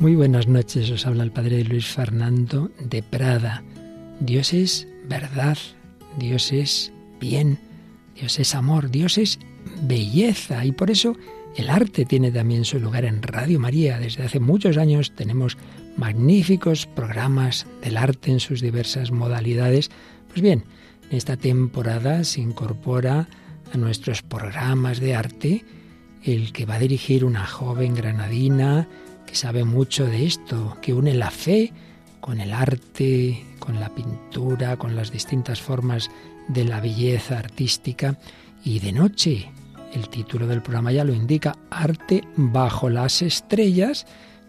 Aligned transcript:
Muy 0.00 0.16
buenas 0.16 0.48
noches, 0.48 0.90
os 0.90 1.06
habla 1.06 1.24
el 1.24 1.30
Padre 1.30 1.62
Luis 1.62 1.88
Fernando 1.88 2.70
de 2.78 3.02
Prada. 3.02 3.62
Dios 4.18 4.54
es 4.54 4.88
verdad, 5.06 5.58
Dios 6.18 6.52
es 6.52 6.90
bien, 7.20 7.58
Dios 8.18 8.38
es 8.38 8.54
amor, 8.54 8.90
Dios 8.90 9.18
es 9.18 9.38
belleza 9.82 10.64
y 10.64 10.72
por 10.72 10.90
eso 10.90 11.18
el 11.54 11.68
arte 11.68 12.06
tiene 12.06 12.32
también 12.32 12.64
su 12.64 12.80
lugar 12.80 13.04
en 13.04 13.22
Radio 13.22 13.60
María. 13.60 13.98
Desde 13.98 14.22
hace 14.22 14.40
muchos 14.40 14.78
años 14.78 15.14
tenemos 15.14 15.58
magníficos 15.98 16.86
programas 16.86 17.66
del 17.82 17.98
arte 17.98 18.32
en 18.32 18.40
sus 18.40 18.62
diversas 18.62 19.10
modalidades. 19.10 19.90
Pues 20.28 20.40
bien, 20.40 20.64
en 21.10 21.18
esta 21.18 21.36
temporada 21.36 22.24
se 22.24 22.40
incorpora 22.40 23.28
a 23.70 23.76
nuestros 23.76 24.22
programas 24.22 24.98
de 24.98 25.14
arte 25.14 25.62
el 26.22 26.52
que 26.52 26.64
va 26.64 26.76
a 26.76 26.80
dirigir 26.80 27.22
una 27.22 27.46
joven 27.46 27.94
granadina 27.94 28.88
que 29.30 29.36
sabe 29.36 29.62
mucho 29.62 30.06
de 30.06 30.26
esto, 30.26 30.76
que 30.82 30.92
une 30.92 31.14
la 31.14 31.30
fe 31.30 31.72
con 32.20 32.40
el 32.40 32.52
arte, 32.52 33.44
con 33.60 33.78
la 33.78 33.94
pintura, 33.94 34.76
con 34.76 34.96
las 34.96 35.12
distintas 35.12 35.60
formas 35.60 36.10
de 36.48 36.64
la 36.64 36.80
belleza 36.80 37.38
artística 37.38 38.18
y 38.64 38.80
de 38.80 38.90
noche. 38.90 39.52
El 39.94 40.08
título 40.08 40.48
del 40.48 40.62
programa 40.62 40.90
ya 40.90 41.04
lo 41.04 41.14
indica, 41.14 41.56
Arte 41.70 42.24
bajo 42.34 42.90
las 42.90 43.22
estrellas, 43.22 44.04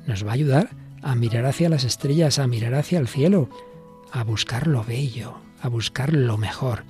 nos 0.08 0.26
va 0.26 0.32
a 0.32 0.34
ayudar 0.34 0.70
a 1.04 1.14
mirar 1.14 1.46
hacia 1.46 1.70
las 1.70 1.84
estrellas, 1.84 2.40
a 2.40 2.48
mirar 2.48 2.74
hacia 2.74 2.98
el 2.98 3.08
cielo, 3.08 3.50
a 4.12 4.24
buscar 4.24 4.66
lo 4.66 4.84
bello, 4.84 5.36
a 5.62 5.68
buscar 5.68 6.12
lo 6.12 6.40
mejor. 6.40 6.86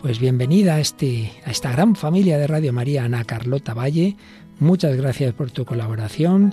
Pues 0.00 0.18
bienvenida 0.18 0.74
a, 0.74 0.80
este, 0.80 1.32
a 1.46 1.52
esta 1.52 1.70
gran 1.70 1.94
familia 1.94 2.36
de 2.36 2.48
Radio 2.48 2.72
María, 2.72 3.04
Ana 3.04 3.22
Carlota 3.22 3.74
Valle. 3.74 4.16
Muchas 4.58 4.96
gracias 4.96 5.32
por 5.34 5.52
tu 5.52 5.64
colaboración 5.64 6.52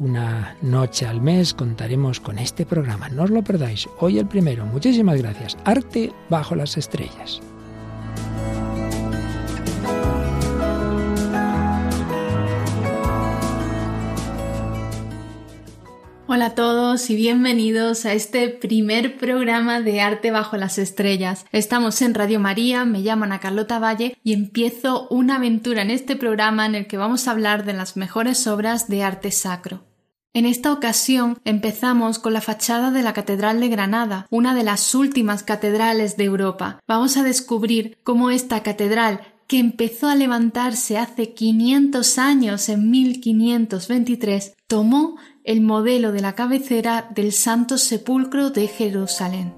una 0.00 0.56
noche 0.62 1.06
al 1.06 1.20
mes 1.20 1.54
contaremos 1.54 2.20
con 2.20 2.38
este 2.38 2.66
programa. 2.66 3.08
No 3.08 3.24
os 3.24 3.30
lo 3.30 3.42
perdáis. 3.42 3.88
Hoy 3.98 4.18
el 4.18 4.26
primero. 4.26 4.66
Muchísimas 4.66 5.18
gracias. 5.20 5.56
Arte 5.64 6.12
bajo 6.28 6.54
las 6.54 6.76
estrellas. 6.76 7.40
Hola 16.34 16.46
a 16.46 16.54
todos 16.56 17.10
y 17.10 17.14
bienvenidos 17.14 18.04
a 18.04 18.12
este 18.12 18.48
primer 18.48 19.18
programa 19.18 19.80
de 19.80 20.00
Arte 20.00 20.32
bajo 20.32 20.56
las 20.56 20.78
estrellas. 20.78 21.46
Estamos 21.52 22.02
en 22.02 22.12
Radio 22.12 22.40
María, 22.40 22.84
me 22.84 23.02
llamo 23.02 23.22
Ana 23.22 23.38
Carlota 23.38 23.78
Valle 23.78 24.18
y 24.24 24.32
empiezo 24.32 25.06
una 25.10 25.36
aventura 25.36 25.82
en 25.82 25.92
este 25.92 26.16
programa 26.16 26.66
en 26.66 26.74
el 26.74 26.86
que 26.88 26.96
vamos 26.96 27.28
a 27.28 27.30
hablar 27.30 27.64
de 27.64 27.74
las 27.74 27.96
mejores 27.96 28.48
obras 28.48 28.88
de 28.88 29.04
arte 29.04 29.30
sacro. 29.30 29.84
En 30.32 30.44
esta 30.44 30.72
ocasión 30.72 31.38
empezamos 31.44 32.18
con 32.18 32.32
la 32.32 32.40
fachada 32.40 32.90
de 32.90 33.04
la 33.04 33.12
Catedral 33.12 33.60
de 33.60 33.68
Granada, 33.68 34.26
una 34.28 34.56
de 34.56 34.64
las 34.64 34.92
últimas 34.96 35.44
catedrales 35.44 36.16
de 36.16 36.24
Europa. 36.24 36.80
Vamos 36.88 37.16
a 37.16 37.22
descubrir 37.22 37.96
cómo 38.02 38.30
esta 38.30 38.64
catedral 38.64 39.20
que 39.46 39.60
empezó 39.60 40.08
a 40.08 40.16
levantarse 40.16 40.98
hace 40.98 41.32
500 41.34 42.18
años 42.18 42.68
en 42.68 42.90
1523, 42.90 44.56
tomó 44.66 45.16
el 45.44 45.60
modelo 45.60 46.10
de 46.10 46.22
la 46.22 46.34
cabecera 46.34 47.10
del 47.14 47.32
Santo 47.32 47.76
Sepulcro 47.76 48.48
de 48.48 48.66
Jerusalén. 48.66 49.52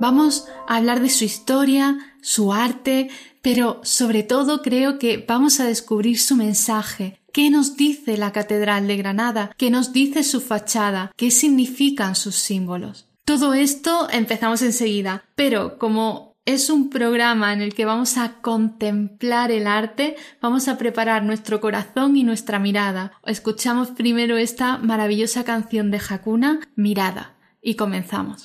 Vamos 0.00 0.46
a 0.66 0.76
hablar 0.76 1.00
de 1.00 1.10
su 1.10 1.24
historia, 1.24 1.98
su 2.20 2.52
arte, 2.52 3.08
pero 3.42 3.80
sobre 3.84 4.22
todo 4.24 4.62
creo 4.62 4.98
que 4.98 5.24
vamos 5.26 5.60
a 5.60 5.66
descubrir 5.66 6.18
su 6.18 6.34
mensaje. 6.34 7.20
¿Qué 7.32 7.50
nos 7.50 7.76
dice 7.76 8.16
la 8.16 8.32
Catedral 8.32 8.88
de 8.88 8.96
Granada? 8.96 9.52
¿Qué 9.56 9.70
nos 9.70 9.92
dice 9.92 10.24
su 10.24 10.40
fachada? 10.40 11.12
¿Qué 11.16 11.30
significan 11.30 12.16
sus 12.16 12.36
símbolos? 12.36 13.07
Todo 13.28 13.52
esto 13.52 14.08
empezamos 14.10 14.62
enseguida, 14.62 15.22
pero 15.34 15.76
como 15.76 16.38
es 16.46 16.70
un 16.70 16.88
programa 16.88 17.52
en 17.52 17.60
el 17.60 17.74
que 17.74 17.84
vamos 17.84 18.16
a 18.16 18.40
contemplar 18.40 19.50
el 19.50 19.66
arte, 19.66 20.16
vamos 20.40 20.66
a 20.66 20.78
preparar 20.78 21.24
nuestro 21.24 21.60
corazón 21.60 22.16
y 22.16 22.24
nuestra 22.24 22.58
mirada. 22.58 23.12
Escuchamos 23.26 23.90
primero 23.90 24.38
esta 24.38 24.78
maravillosa 24.78 25.44
canción 25.44 25.90
de 25.90 26.00
Hakuna, 26.08 26.60
Mirada, 26.74 27.36
y 27.60 27.74
comenzamos. 27.74 28.44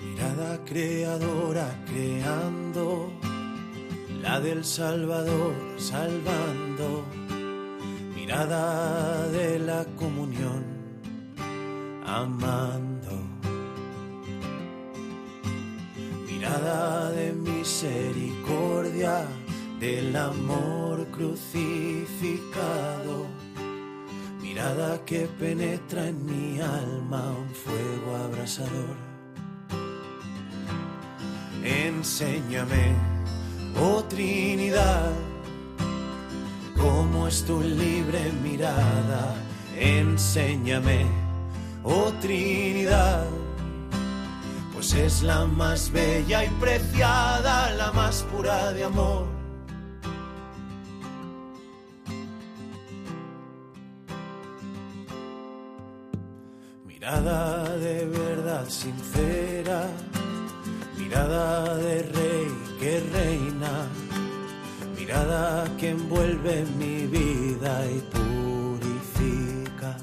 Mirada 0.00 0.64
creadora 0.64 1.68
creando 1.86 3.17
la 4.22 4.40
del 4.40 4.64
Salvador 4.64 5.54
salvando, 5.76 7.04
mirada 8.14 9.28
de 9.28 9.58
la 9.58 9.84
comunión, 9.96 10.64
amando, 12.04 13.20
mirada 16.26 17.10
de 17.12 17.32
misericordia, 17.32 19.26
del 19.78 20.16
amor 20.16 21.06
crucificado, 21.12 23.26
mirada 24.40 25.04
que 25.04 25.28
penetra 25.38 26.08
en 26.08 26.26
mi 26.26 26.60
alma 26.60 27.36
un 27.38 27.54
fuego 27.54 28.16
abrasador. 28.16 28.96
Enséñame 31.62 33.17
Oh 33.76 34.02
Trinidad, 34.04 35.12
cómo 36.76 37.28
es 37.28 37.44
tu 37.44 37.60
libre 37.60 38.32
mirada, 38.42 39.34
enséñame, 39.76 41.06
oh 41.84 42.12
Trinidad, 42.20 43.26
pues 44.72 44.94
es 44.94 45.22
la 45.22 45.44
más 45.44 45.90
bella 45.92 46.44
y 46.44 46.48
preciada, 46.60 47.70
la 47.72 47.92
más 47.92 48.22
pura 48.32 48.72
de 48.72 48.84
amor. 48.84 49.26
Mirada 56.86 57.76
de 57.76 58.06
verdad 58.06 58.68
sincera, 58.68 59.86
mirada 60.98 61.76
de 61.76 62.02
rey 62.02 62.37
que 62.78 63.00
reina, 63.12 63.88
mirada 64.96 65.68
que 65.78 65.90
envuelve 65.90 66.64
mi 66.78 67.06
vida 67.06 67.84
y 67.86 67.98
purifica. 68.14 69.96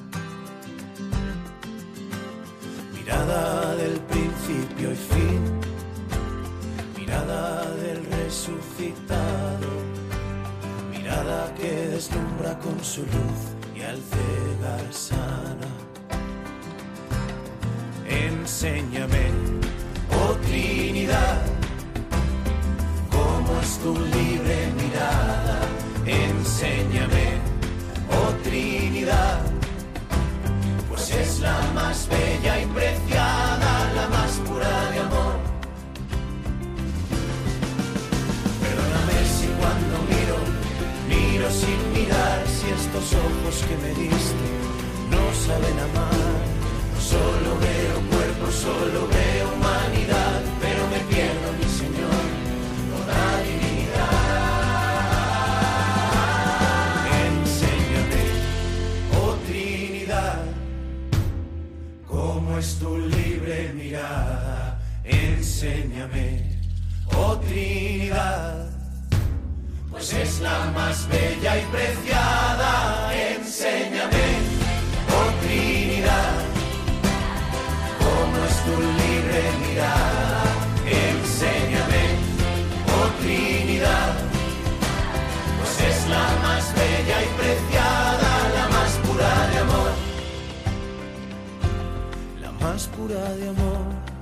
Mirada 2.93 3.75
del 3.75 3.97
principio 4.01 4.91
y 4.91 4.95
fin, 4.95 5.41
mirada 6.97 7.71
del 7.75 8.05
resucitado, 8.05 9.69
mirada 10.91 11.53
que 11.55 11.71
deslumbra 11.87 12.59
con 12.59 12.83
su 12.83 13.01
luz 13.01 13.41
y 13.73 13.81
al 13.83 13.99
cegar 14.11 14.93
sana. 14.93 15.71
Enséñame, 18.07 19.31
oh 20.11 20.33
Trinidad 20.45 21.54
tu 23.83 23.93
libre 23.93 24.57
mirada, 24.79 25.59
enséñame, 26.05 27.27
oh 28.11 28.31
Trinidad, 28.43 29.41
pues 30.87 31.09
es 31.09 31.39
la 31.39 31.59
más 31.73 32.07
bella 32.07 32.61
y 32.61 32.65
preciada, 32.67 33.91
la 33.95 34.07
más 34.09 34.31
pura 34.47 34.91
de 34.91 34.99
amor. 34.99 35.35
Perdóname 38.61 39.17
si 39.35 39.47
cuando 39.59 39.95
miro, 40.13 40.37
miro 41.09 41.47
sin 41.49 41.79
mirar, 41.93 42.39
si 42.55 42.65
estos 42.69 43.07
ojos 43.27 43.55
que 43.67 43.75
me 43.83 43.91
diste 44.03 44.47
no 45.09 45.23
saben 45.45 45.77
amar, 45.89 46.35
solo 47.11 47.49
veo 47.65 47.95
cuerpo, 48.11 48.45
solo 48.51 49.07
veo 49.07 49.24
es 62.65 62.79
tu 62.79 62.97
libre 62.97 63.71
mirada, 63.75 64.79
enséñame, 65.03 66.57
oh 67.15 67.37
Trinidad, 67.37 68.71
pues 69.91 70.11
es 70.13 70.39
la 70.39 70.71
más 70.71 71.07
bella 71.07 71.59
y 71.59 71.65
preciada, 71.65 73.13
enséñame 73.35 74.44
pura 92.83 93.33
de 93.35 93.47
amor. 93.47 94.15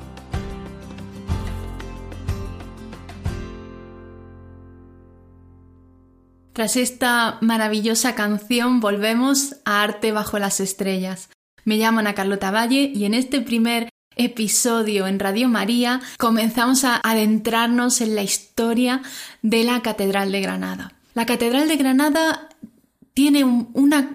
Tras 6.54 6.78
esta 6.78 7.40
maravillosa 7.42 8.14
canción 8.14 8.80
volvemos 8.80 9.56
a 9.66 9.82
Arte 9.82 10.12
bajo 10.12 10.38
las 10.38 10.60
estrellas. 10.60 11.30
Me 11.66 11.78
llamo 11.78 12.00
Ana 12.00 12.14
Carlota 12.14 12.52
Valle 12.52 12.92
y 12.94 13.06
en 13.06 13.16
este 13.16 13.42
primer 13.42 13.90
episodio 14.16 15.08
en 15.08 15.20
Radio 15.20 15.50
María 15.50 16.00
comenzamos 16.20 16.84
a 16.84 16.98
adentrarnos 16.98 18.02
en 18.02 18.14
la 18.14 18.22
historia 18.22 19.02
de 19.42 19.64
la 19.64 19.82
Catedral 19.82 20.32
de 20.32 20.42
Granada. 20.42 20.94
La 21.16 21.26
Catedral 21.26 21.68
de 21.68 21.78
Granada 21.78 22.50
tiene 23.16 23.44
una, 23.44 24.12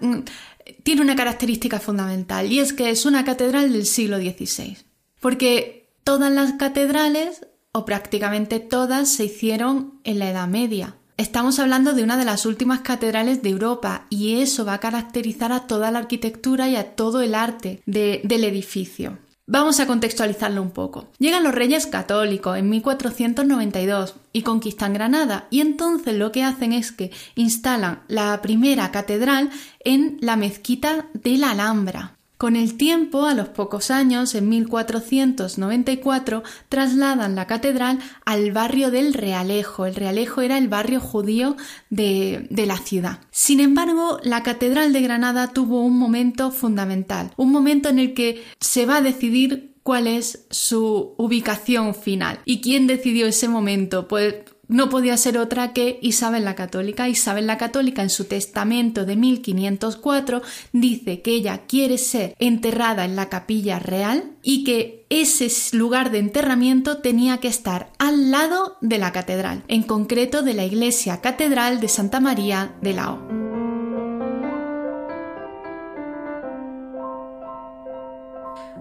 tiene 0.89 1.03
una 1.03 1.17
característica 1.17 1.81
fundamental 1.81 2.51
y 2.51 2.61
es 2.61 2.73
que 2.73 2.89
es 2.89 3.05
una 3.05 3.23
catedral 3.23 3.75
del 3.75 3.85
siglo 3.85 4.17
XVI. 4.17 4.79
Porque 5.21 5.93
todas 6.03 6.33
las 6.33 6.55
catedrales, 6.55 7.47
o 7.73 7.85
prácticamente 7.85 8.59
todas, 8.59 9.11
se 9.11 9.27
hicieron 9.27 10.01
en 10.05 10.19
la 10.19 10.31
Edad 10.31 10.49
Media. 10.49 10.97
Estamos 11.19 11.59
hablando 11.59 11.93
de 11.93 12.05
una 12.05 12.17
de 12.17 12.25
las 12.25 12.47
últimas 12.47 12.81
catedrales 12.81 13.43
de 13.43 13.51
Europa 13.51 14.07
y 14.09 14.41
eso 14.41 14.65
va 14.65 14.73
a 14.73 14.81
caracterizar 14.81 15.53
a 15.53 15.67
toda 15.67 15.91
la 15.91 15.99
arquitectura 15.99 16.71
y 16.71 16.77
a 16.77 16.97
todo 16.97 17.21
el 17.21 17.35
arte 17.35 17.83
del 17.85 18.45
edificio. 18.45 19.19
Vamos 19.51 19.81
a 19.81 19.87
contextualizarlo 19.87 20.61
un 20.61 20.73
poco. 20.73 21.09
Llegan 21.19 21.43
los 21.43 21.55
reyes 21.55 21.87
católicos 21.87 22.59
en 22.59 22.69
1492 22.69 24.15
y 24.31 24.43
conquistan 24.43 24.93
Granada 24.93 25.47
y 25.49 25.63
entonces 25.63 26.17
lo 26.17 26.33
que 26.33 26.45
hacen 26.45 26.75
es 26.75 26.93
que 26.93 27.13
instalan 27.35 28.03
la 28.09 28.43
primera 28.43 28.91
catedral 28.91 29.49
en 29.81 30.19
la 30.21 30.37
mezquita 30.37 31.07
de 31.15 31.39
la 31.39 31.53
Alhambra. 31.53 32.18
Con 32.39 32.55
el 32.55 32.77
tiempo, 32.77 33.27
a 33.27 33.35
los 33.35 33.49
pocos 33.49 33.91
años, 33.91 34.37
en 34.37 34.49
1494, 34.49 36.45
trasladan 36.69 37.35
la 37.35 37.49
catedral 37.49 37.99
al 38.25 38.53
barrio 38.53 38.93
del 38.93 39.13
Realejo. 39.13 39.87
El 39.87 39.97
Realejo 39.97 40.41
era 40.41 40.57
el 40.57 40.69
barrio 40.69 41.01
judío 41.01 41.57
de, 41.91 42.47
de, 42.49 42.67
la 42.67 42.77
ciudad. 42.77 43.19
Sin 43.33 43.59
embargo, 43.59 44.21
la 44.23 44.45
catedral 44.45 44.93
de 44.93 45.03
Granada 45.03 45.49
tuvo 45.49 45.83
un 45.83 45.99
momento 45.99 46.53
fundamental, 46.53 47.33
un 47.37 47.51
momento 47.51 47.89
en 47.89 47.99
el 47.99 48.15
que 48.15 48.45
se 48.61 48.87
va 48.87 48.99
a 48.99 49.03
decidir 49.03 49.75
cuál 49.83 50.07
es 50.07 50.47
su 50.51 51.15
ubicación 51.19 51.93
final. 51.93 52.39
¿Y 52.45 52.61
quién 52.61 52.87
decidió 52.87 53.27
ese 53.27 53.49
momento? 53.49 54.07
Pues 54.07 54.35
no 54.69 54.91
podía 54.91 55.17
ser 55.17 55.39
otra 55.39 55.73
que 55.73 55.99
Isabel 56.03 56.45
la 56.45 56.55
Católica. 56.55 57.09
Isabel 57.09 57.47
la 57.47 57.59
Católica 57.59 58.03
en 58.03 58.11
su 58.11 58.25
testamento 58.25 59.05
de 59.05 59.17
1504 59.17 60.43
dice 60.73 61.23
que 61.23 61.33
ella 61.33 61.63
quiere 61.67 61.99
ser 61.99 62.35
enterrada 62.39 63.05
en 63.05 63.17
la 63.17 63.29
capilla 63.29 63.79
real 63.79 64.33
y 64.43 64.65
que 64.65 65.07
ese 65.11 65.49
lugar 65.77 66.11
de 66.11 66.19
enterramiento 66.19 66.99
tenía 66.99 67.39
que 67.39 67.49
estar 67.49 67.91
al 67.99 68.31
lado 68.31 68.77
de 68.81 68.99
la 68.99 69.13
catedral, 69.13 69.65
en 69.69 69.83
concreto 69.83 70.43
de 70.43 70.55
la 70.55 70.67
iglesia 70.67 71.21
catedral 71.21 71.81
de 71.81 71.89
Santa 71.89 72.21
María 72.21 72.75
de 72.83 72.93
Lao. 72.93 73.48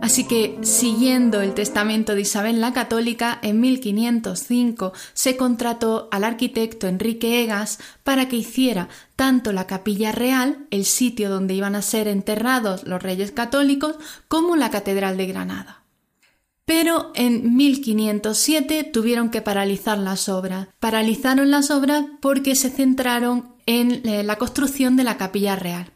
Así 0.01 0.25
que, 0.25 0.57
siguiendo 0.61 1.41
el 1.41 1.53
testamento 1.53 2.15
de 2.15 2.21
Isabel 2.21 2.61
la 2.61 2.71
Católica, 2.71 3.39
en 3.41 3.59
1505 3.59 4.93
se 5.13 5.35
contrató 5.35 6.07
al 6.11 6.23
arquitecto 6.23 6.87
Enrique 6.87 7.43
Egas 7.43 7.79
para 8.03 8.27
que 8.27 8.37
hiciera 8.37 8.89
tanto 9.15 9.51
la 9.51 9.67
capilla 9.67 10.11
real, 10.11 10.65
el 10.71 10.85
sitio 10.85 11.29
donde 11.29 11.55
iban 11.55 11.75
a 11.75 11.81
ser 11.81 12.07
enterrados 12.07 12.83
los 12.85 13.01
reyes 13.01 13.31
católicos, 13.31 13.95
como 14.27 14.55
la 14.55 14.69
catedral 14.69 15.17
de 15.17 15.27
Granada. 15.27 15.83
Pero 16.65 17.11
en 17.15 17.55
1507 17.55 18.83
tuvieron 18.83 19.29
que 19.29 19.41
paralizar 19.41 19.97
las 19.97 20.29
obras. 20.29 20.67
Paralizaron 20.79 21.49
las 21.49 21.71
obras 21.71 22.05
porque 22.21 22.55
se 22.55 22.69
centraron 22.69 23.55
en 23.65 24.05
eh, 24.05 24.23
la 24.23 24.35
construcción 24.35 24.95
de 24.95 25.05
la 25.05 25.17
capilla 25.17 25.55
real. 25.55 25.91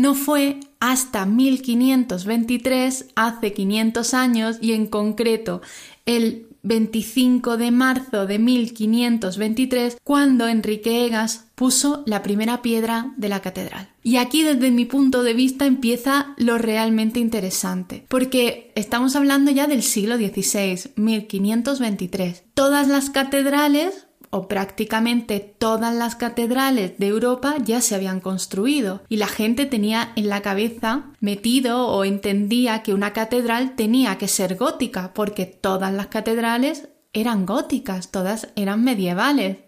No 0.00 0.14
fue 0.14 0.60
hasta 0.78 1.26
1523, 1.26 3.08
hace 3.16 3.52
500 3.52 4.14
años, 4.14 4.56
y 4.62 4.72
en 4.72 4.86
concreto 4.86 5.60
el 6.06 6.46
25 6.62 7.58
de 7.58 7.70
marzo 7.70 8.24
de 8.24 8.38
1523, 8.38 9.98
cuando 10.02 10.48
Enrique 10.48 11.04
Egas 11.04 11.44
puso 11.54 12.02
la 12.06 12.22
primera 12.22 12.62
piedra 12.62 13.12
de 13.18 13.28
la 13.28 13.40
catedral. 13.40 13.90
Y 14.02 14.16
aquí 14.16 14.42
desde 14.42 14.70
mi 14.70 14.86
punto 14.86 15.22
de 15.22 15.34
vista 15.34 15.66
empieza 15.66 16.32
lo 16.38 16.56
realmente 16.56 17.20
interesante, 17.20 18.06
porque 18.08 18.72
estamos 18.76 19.16
hablando 19.16 19.50
ya 19.50 19.66
del 19.66 19.82
siglo 19.82 20.16
XVI, 20.16 20.92
1523. 20.96 22.44
Todas 22.54 22.88
las 22.88 23.10
catedrales 23.10 24.06
o 24.30 24.46
prácticamente 24.46 25.40
todas 25.40 25.94
las 25.94 26.14
catedrales 26.14 26.98
de 26.98 27.08
Europa 27.08 27.56
ya 27.62 27.80
se 27.80 27.94
habían 27.96 28.20
construido 28.20 29.02
y 29.08 29.16
la 29.16 29.26
gente 29.26 29.66
tenía 29.66 30.12
en 30.16 30.28
la 30.28 30.40
cabeza 30.40 31.10
metido 31.20 31.88
o 31.88 32.04
entendía 32.04 32.82
que 32.82 32.94
una 32.94 33.12
catedral 33.12 33.74
tenía 33.74 34.18
que 34.18 34.28
ser 34.28 34.56
gótica 34.56 35.12
porque 35.14 35.46
todas 35.46 35.92
las 35.92 36.06
catedrales 36.06 36.88
eran 37.12 37.44
góticas, 37.44 38.10
todas 38.10 38.48
eran 38.54 38.84
medievales. 38.84 39.58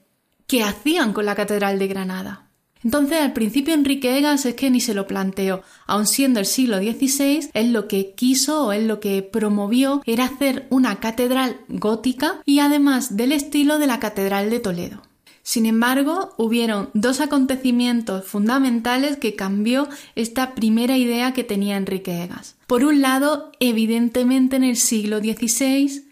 ¿Qué 0.46 0.62
hacían 0.62 1.12
con 1.12 1.26
la 1.26 1.34
catedral 1.34 1.78
de 1.78 1.88
Granada? 1.88 2.51
Entonces, 2.84 3.20
al 3.20 3.32
principio 3.32 3.74
Enrique 3.74 4.18
Egas 4.18 4.44
es 4.46 4.54
que 4.54 4.70
ni 4.70 4.80
se 4.80 4.94
lo 4.94 5.06
planteó, 5.06 5.62
aun 5.86 6.06
siendo 6.06 6.40
el 6.40 6.46
siglo 6.46 6.78
XVI, 6.78 7.50
él 7.54 7.72
lo 7.72 7.88
que 7.88 8.12
quiso 8.14 8.66
o 8.66 8.72
él 8.72 8.88
lo 8.88 9.00
que 9.00 9.22
promovió 9.22 10.02
era 10.04 10.24
hacer 10.24 10.66
una 10.70 11.00
catedral 11.00 11.60
gótica 11.68 12.40
y 12.44 12.58
además 12.58 13.16
del 13.16 13.32
estilo 13.32 13.78
de 13.78 13.86
la 13.86 14.00
Catedral 14.00 14.50
de 14.50 14.60
Toledo. 14.60 15.02
Sin 15.44 15.66
embargo, 15.66 16.34
hubieron 16.38 16.90
dos 16.94 17.20
acontecimientos 17.20 18.24
fundamentales 18.24 19.16
que 19.16 19.34
cambió 19.34 19.88
esta 20.14 20.54
primera 20.54 20.96
idea 20.96 21.32
que 21.32 21.42
tenía 21.42 21.76
Enrique 21.76 22.22
Egas. 22.22 22.54
Por 22.68 22.84
un 22.84 23.02
lado, 23.02 23.50
evidentemente 23.58 24.56
en 24.56 24.64
el 24.64 24.76
siglo 24.76 25.18
XVI 25.18 26.11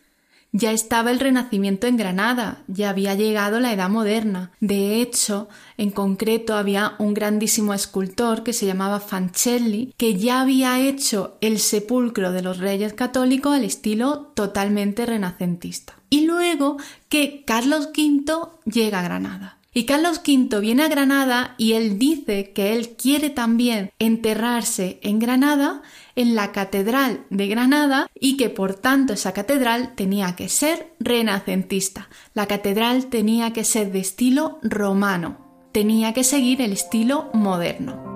ya 0.53 0.73
estaba 0.73 1.11
el 1.11 1.21
Renacimiento 1.21 1.87
en 1.87 1.97
Granada, 1.97 2.63
ya 2.67 2.91
había 2.91 3.15
llegado 3.15 3.61
la 3.61 3.73
Edad 3.73 3.89
Moderna. 3.89 4.51
De 4.61 5.01
hecho, 5.01 5.49
en 5.77 5.91
concreto 5.91 6.55
había 6.55 6.95
un 6.99 7.15
grandísimo 7.15 7.73
escultor 7.75 8.43
que 8.43 8.53
se 8.53 8.67
llamaba 8.67 9.01
Fancelli, 9.01 9.95
que 9.97 10.17
ya 10.17 10.41
había 10.41 10.81
hecho 10.81 11.37
el 11.41 11.59
sepulcro 11.59 12.33
de 12.33 12.43
los 12.43 12.59
reyes 12.59 12.93
católicos 12.93 13.55
al 13.55 13.65
estilo 13.65 14.33
totalmente 14.35 15.07
renacentista. 15.07 15.95
Y 16.11 16.27
luego 16.27 16.77
que 17.09 17.45
Carlos 17.47 17.91
V 17.97 18.49
llega 18.65 19.01
a 19.01 19.03
Granada. 19.03 19.60
Y 19.73 19.85
Carlos 19.85 20.21
V 20.27 20.61
viene 20.61 20.83
a 20.83 20.89
Granada 20.89 21.55
y 21.57 21.75
él 21.75 21.97
dice 21.97 22.53
que 22.53 22.73
él 22.73 22.97
quiere 22.97 23.31
también 23.31 23.93
enterrarse 24.01 24.99
en 25.03 25.21
Granada 25.21 25.83
en 26.17 26.35
la 26.35 26.51
Catedral 26.51 27.25
de 27.31 27.47
Granada 27.47 28.09
y 28.19 28.37
que 28.37 28.51
por 28.51 28.75
tanto 28.75 29.13
esa 29.13 29.33
catedral 29.33 29.95
tenía 29.95 30.35
que 30.35 30.49
ser 30.49 30.93
renacentista. 30.99 32.09
La 32.35 32.47
catedral 32.47 33.07
tenía 33.07 33.53
que 33.53 33.63
ser 33.63 33.93
de 33.93 34.01
estilo 34.01 34.59
romano, 34.63 35.39
tenía 35.71 36.13
que 36.15 36.25
seguir 36.25 36.61
el 36.63 36.73
estilo 36.73 37.31
moderno. 37.33 38.11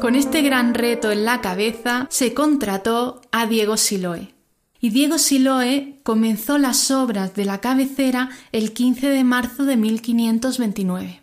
Con 0.00 0.16
este 0.16 0.42
gran 0.42 0.74
reto 0.74 1.12
en 1.12 1.24
la 1.24 1.40
cabeza 1.40 2.08
se 2.10 2.34
contrató 2.34 3.20
a 3.30 3.46
Diego 3.46 3.76
Siloé, 3.76 4.31
y 4.82 4.90
Diego 4.90 5.16
Siloe 5.16 6.00
comenzó 6.02 6.58
las 6.58 6.90
obras 6.90 7.36
de 7.36 7.44
la 7.44 7.60
cabecera 7.60 8.30
el 8.50 8.72
15 8.72 9.08
de 9.10 9.22
marzo 9.22 9.64
de 9.64 9.76
1529. 9.76 11.20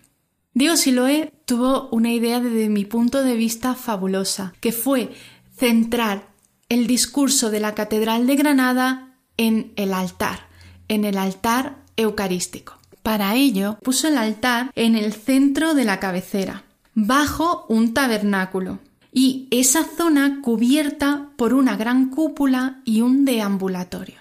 Diego 0.54 0.78
Siloe 0.78 1.34
tuvo 1.44 1.90
una 1.92 2.12
idea 2.14 2.40
desde 2.40 2.70
mi 2.70 2.86
punto 2.86 3.22
de 3.22 3.36
vista 3.36 3.76
fabulosa, 3.76 4.54
que 4.62 4.72
fue 4.72 5.12
centrar 5.58 6.30
el 6.70 6.88
discurso 6.88 7.52
de 7.52 7.60
la 7.60 7.76
Catedral 7.76 8.28
de 8.28 8.38
Granada 8.38 9.18
en 9.36 9.74
el 9.76 9.94
altar, 9.94 10.48
en 10.88 11.04
el 11.04 11.18
altar 11.18 11.84
eucarístico. 11.98 12.78
Para 13.04 13.36
ello 13.36 13.78
puso 13.84 14.08
el 14.08 14.18
altar 14.18 14.72
en 14.76 14.96
el 14.96 15.12
centro 15.12 15.74
de 15.74 15.84
la 15.84 16.00
cabecera, 16.00 16.64
bajo 16.94 17.66
un 17.68 17.94
tabernáculo, 17.94 18.80
y 19.12 19.48
esa 19.52 19.84
zona 19.84 20.40
cubierta 20.42 21.30
por 21.36 21.54
una 21.54 21.76
gran 21.76 22.10
cúpula 22.10 22.82
y 22.86 23.02
un 23.02 23.26
deambulatorio. 23.26 24.20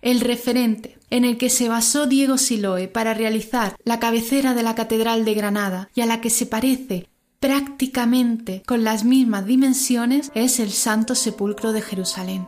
El 0.00 0.20
referente, 0.20 0.98
en 1.10 1.24
el 1.24 1.36
que 1.38 1.50
se 1.50 1.68
basó 1.68 2.06
Diego 2.06 2.38
Siloe 2.38 2.88
para 2.88 3.14
realizar 3.14 3.76
la 3.84 4.00
cabecera 4.00 4.54
de 4.54 4.62
la 4.62 4.74
Catedral 4.74 5.24
de 5.24 5.34
Granada 5.34 5.90
y 5.94 6.00
a 6.00 6.06
la 6.06 6.20
que 6.20 6.30
se 6.30 6.46
parece 6.46 7.08
prácticamente 7.38 8.62
con 8.66 8.84
las 8.84 9.04
mismas 9.04 9.46
dimensiones 9.46 10.30
es 10.34 10.60
el 10.60 10.70
Santo 10.70 11.14
Sepulcro 11.14 11.72
de 11.72 11.82
Jerusalén. 11.82 12.46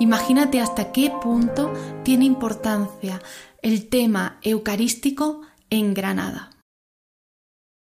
Imagínate 0.00 0.60
hasta 0.60 0.92
qué 0.92 1.12
punto 1.22 1.72
tiene 2.02 2.24
importancia 2.24 3.22
el 3.62 3.88
tema 3.88 4.38
eucarístico 4.42 5.42
en 5.70 5.94
Granada. 5.94 6.50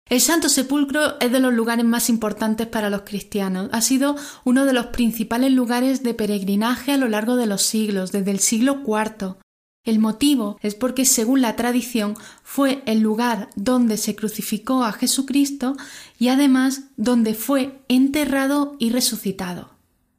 El 0.08 0.22
Santo 0.22 0.50
Sepulcro 0.50 1.20
es 1.20 1.32
de 1.32 1.39
los 1.39 1.51
lugares 1.51 1.84
más 1.84 2.10
importantes 2.10 2.68
para 2.68 2.92
los 2.92 3.01
cristianos. 3.01 3.70
Ha 3.72 3.82
sido 3.82 4.15
uno 4.44 4.65
de 4.65 4.74
los 4.74 4.88
principales 4.88 5.51
lugares 5.51 6.04
de 6.04 6.13
peregrinaje 6.13 6.92
a 6.92 6.98
lo 6.98 7.08
largo 7.08 7.36
de 7.38 7.48
los 7.48 7.63
siglos, 7.63 8.12
desde 8.12 8.30
el 8.30 8.39
siglo 8.39 8.84
IV. 8.86 9.38
El 9.84 10.00
motivo 10.00 10.58
es 10.62 10.75
porque, 10.75 11.06
según 11.06 11.42
la 11.42 11.56
tradición, 11.56 12.15
fue 12.44 12.84
el 12.86 13.00
lugar 13.00 13.50
donde 13.56 13.98
se 13.98 14.15
crucificó 14.15 14.84
a 14.84 14.92
Jesucristo 14.92 15.75
y 16.20 16.27
además 16.27 16.84
donde 16.98 17.34
fue 17.34 17.80
enterrado 17.88 18.75
y 18.77 18.92
resucitado. 18.92 19.72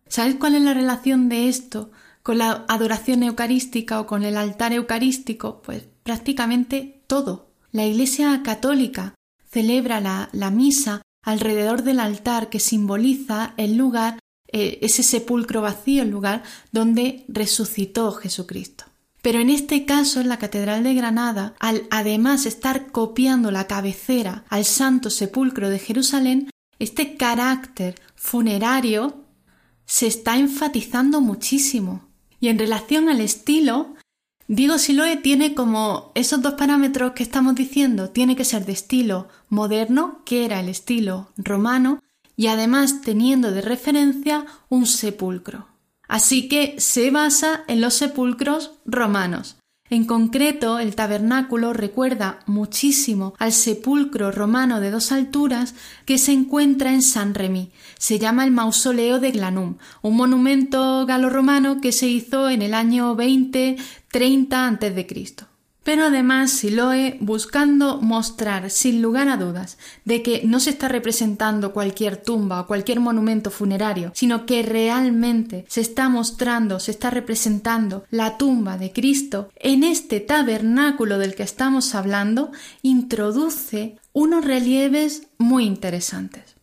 ¿Sabes 0.08 0.34
cuál 0.34 0.56
es 0.56 0.62
la 0.62 0.74
relación 0.74 1.28
de 1.28 1.48
esto 1.48 1.90
con 2.24 2.38
la 2.38 2.64
adoración 2.68 3.22
eucarística 3.22 4.00
o 4.00 4.06
con 4.06 4.24
el 4.24 4.36
altar 4.36 4.72
eucarístico? 4.72 5.62
Pues 5.62 5.84
prácticamente 6.02 7.02
todo. 7.06 7.45
La 7.76 7.84
Iglesia 7.84 8.40
católica 8.42 9.14
celebra 9.50 10.00
la, 10.00 10.50
misa 10.50 11.02
alrededor 11.22 11.82
del 11.82 12.00
altar 12.00 12.48
que 12.48 12.58
simboliza 12.58 13.52
el 13.58 13.76
lugar, 13.76 14.18
eh, 14.50 14.78
ese 14.80 15.02
sepulcro 15.02 15.60
vacío, 15.60 16.02
el 16.02 16.08
lugar 16.08 16.42
donde 16.72 17.26
resucitó 17.28 18.12
Jesucristo. 18.12 18.86
Pero 19.20 19.40
en 19.40 19.50
este 19.50 19.84
caso, 19.84 20.22
en 20.22 20.30
la 20.30 20.38
Catedral 20.38 20.84
de 20.84 20.94
Granada, 20.94 21.54
al 21.60 21.86
además 21.90 22.46
estar 22.46 22.92
copiando 22.92 23.50
la 23.50 23.66
cabecera 23.66 24.46
al 24.48 24.64
Santo 24.64 25.10
Sepulcro 25.10 25.68
de 25.68 25.78
Jerusalén, 25.78 26.48
este 26.78 27.18
carácter 27.18 28.00
funerario 28.14 29.22
se 29.84 30.06
está 30.06 30.38
enfatizando 30.38 31.20
muchísimo. 31.20 32.08
Y 32.40 32.48
en 32.48 32.58
relación 32.58 33.10
al 33.10 33.20
estilo, 33.20 33.95
Diego 34.48 34.78
Siloe 34.78 35.16
tiene 35.16 35.54
como 35.54 36.12
esos 36.14 36.40
dos 36.40 36.54
parámetros 36.54 37.12
que 37.12 37.24
estamos 37.24 37.56
diciendo, 37.56 38.10
tiene 38.10 38.36
que 38.36 38.44
ser 38.44 38.64
de 38.64 38.72
estilo 38.72 39.28
moderno, 39.48 40.22
que 40.24 40.44
era 40.44 40.60
el 40.60 40.68
estilo 40.68 41.32
romano, 41.36 42.00
y 42.36 42.46
además 42.46 43.00
teniendo 43.00 43.50
de 43.50 43.60
referencia 43.60 44.46
un 44.68 44.86
sepulcro. 44.86 45.66
Así 46.06 46.48
que 46.48 46.76
se 46.78 47.10
basa 47.10 47.64
en 47.66 47.80
los 47.80 47.94
sepulcros 47.94 48.72
romanos. 48.84 49.55
En 49.88 50.04
concreto, 50.04 50.78
el 50.78 50.96
tabernáculo 50.96 51.72
recuerda 51.72 52.40
muchísimo 52.46 53.34
al 53.38 53.52
sepulcro 53.52 54.32
romano 54.32 54.80
de 54.80 54.90
dos 54.90 55.12
alturas 55.12 55.74
que 56.04 56.18
se 56.18 56.32
encuentra 56.32 56.92
en 56.92 57.02
San 57.02 57.34
Remy. 57.34 57.70
Se 57.98 58.18
llama 58.18 58.44
el 58.44 58.50
Mausoleo 58.50 59.20
de 59.20 59.30
Glanum, 59.30 59.76
un 60.02 60.16
monumento 60.16 61.06
galorromano 61.06 61.80
que 61.80 61.92
se 61.92 62.08
hizo 62.08 62.48
en 62.48 62.62
el 62.62 62.74
año 62.74 63.16
20-30 63.16 64.52
a.C 64.52 65.55
pero 65.86 66.06
además 66.06 66.50
Siloe 66.50 67.16
buscando 67.20 68.02
mostrar 68.02 68.70
sin 68.70 69.00
lugar 69.00 69.28
a 69.28 69.36
dudas 69.36 69.78
de 70.04 70.20
que 70.20 70.42
no 70.44 70.58
se 70.58 70.70
está 70.70 70.88
representando 70.88 71.72
cualquier 71.72 72.16
tumba 72.16 72.60
o 72.60 72.66
cualquier 72.66 72.98
monumento 72.98 73.52
funerario, 73.52 74.10
sino 74.12 74.46
que 74.46 74.64
realmente 74.64 75.64
se 75.68 75.80
está 75.80 76.08
mostrando, 76.08 76.80
se 76.80 76.90
está 76.90 77.10
representando 77.10 78.04
la 78.10 78.36
tumba 78.36 78.78
de 78.78 78.92
Cristo, 78.92 79.48
en 79.54 79.84
este 79.84 80.18
tabernáculo 80.18 81.18
del 81.18 81.36
que 81.36 81.44
estamos 81.44 81.94
hablando, 81.94 82.50
introduce 82.82 83.96
unos 84.12 84.44
relieves 84.44 85.28
muy 85.38 85.66
interesantes. 85.66 86.56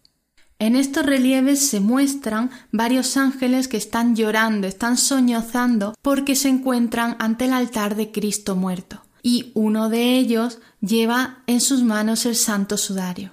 En 0.60 0.76
estos 0.76 1.06
relieves 1.06 1.66
se 1.66 1.80
muestran 1.80 2.52
varios 2.74 3.16
ángeles 3.16 3.70
que 3.70 3.78
están 3.78 4.18
llorando, 4.18 4.68
están 4.68 4.98
soñozando 4.98 5.94
porque 6.02 6.36
se 6.36 6.50
encuentran 6.50 7.16
ante 7.20 7.46
el 7.46 7.54
altar 7.54 7.96
de 7.96 8.12
Cristo 8.12 8.58
muerto 8.58 9.02
y 9.24 9.52
uno 9.56 9.90
de 9.90 10.18
ellos 10.18 10.60
lleva 10.82 11.44
en 11.48 11.62
sus 11.62 11.82
manos 11.82 12.28
el 12.28 12.36
santo 12.36 12.78
sudario. 12.78 13.32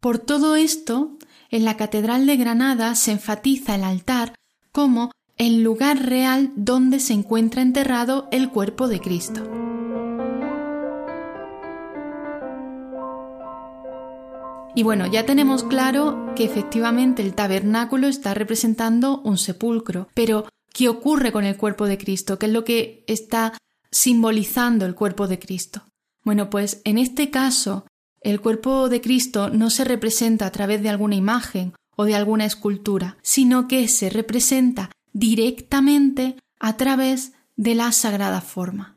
Por 0.00 0.18
todo 0.18 0.54
esto, 0.54 1.18
en 1.50 1.64
la 1.64 1.76
Catedral 1.76 2.24
de 2.26 2.36
Granada 2.36 2.94
se 2.94 3.10
enfatiza 3.10 3.74
el 3.74 3.82
altar 3.82 4.34
como 4.70 5.10
el 5.36 5.62
lugar 5.62 6.06
real 6.06 6.52
donde 6.54 7.00
se 7.00 7.12
encuentra 7.12 7.62
enterrado 7.62 8.28
el 8.30 8.48
cuerpo 8.50 8.86
de 8.86 9.00
Cristo. 9.00 9.42
Y 14.74 14.84
bueno, 14.84 15.10
ya 15.10 15.26
tenemos 15.26 15.64
claro 15.64 16.32
que 16.36 16.44
efectivamente 16.44 17.22
el 17.22 17.34
tabernáculo 17.34 18.06
está 18.06 18.34
representando 18.34 19.20
un 19.24 19.36
sepulcro, 19.36 20.06
pero 20.14 20.44
¿qué 20.72 20.88
ocurre 20.88 21.32
con 21.32 21.44
el 21.44 21.56
cuerpo 21.56 21.86
de 21.86 21.98
Cristo? 21.98 22.38
¿Qué 22.38 22.46
es 22.46 22.52
lo 22.52 22.62
que 22.62 23.02
está 23.08 23.54
simbolizando 23.90 24.86
el 24.86 24.94
cuerpo 24.94 25.28
de 25.28 25.38
Cristo. 25.38 25.84
Bueno, 26.24 26.50
pues 26.50 26.80
en 26.84 26.98
este 26.98 27.30
caso, 27.30 27.86
el 28.20 28.40
cuerpo 28.40 28.88
de 28.88 29.00
Cristo 29.00 29.48
no 29.48 29.70
se 29.70 29.84
representa 29.84 30.46
a 30.46 30.52
través 30.52 30.82
de 30.82 30.88
alguna 30.88 31.14
imagen 31.14 31.72
o 31.96 32.04
de 32.04 32.14
alguna 32.14 32.44
escultura, 32.44 33.18
sino 33.22 33.68
que 33.68 33.88
se 33.88 34.10
representa 34.10 34.90
directamente 35.12 36.36
a 36.60 36.76
través 36.76 37.32
de 37.56 37.74
la 37.74 37.92
sagrada 37.92 38.40
forma. 38.40 38.96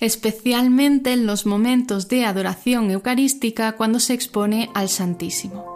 Especialmente 0.00 1.12
en 1.12 1.26
los 1.26 1.46
momentos 1.46 2.08
de 2.08 2.24
adoración 2.24 2.90
eucarística 2.90 3.72
cuando 3.76 4.00
se 4.00 4.14
expone 4.14 4.70
al 4.74 4.88
Santísimo. 4.88 5.73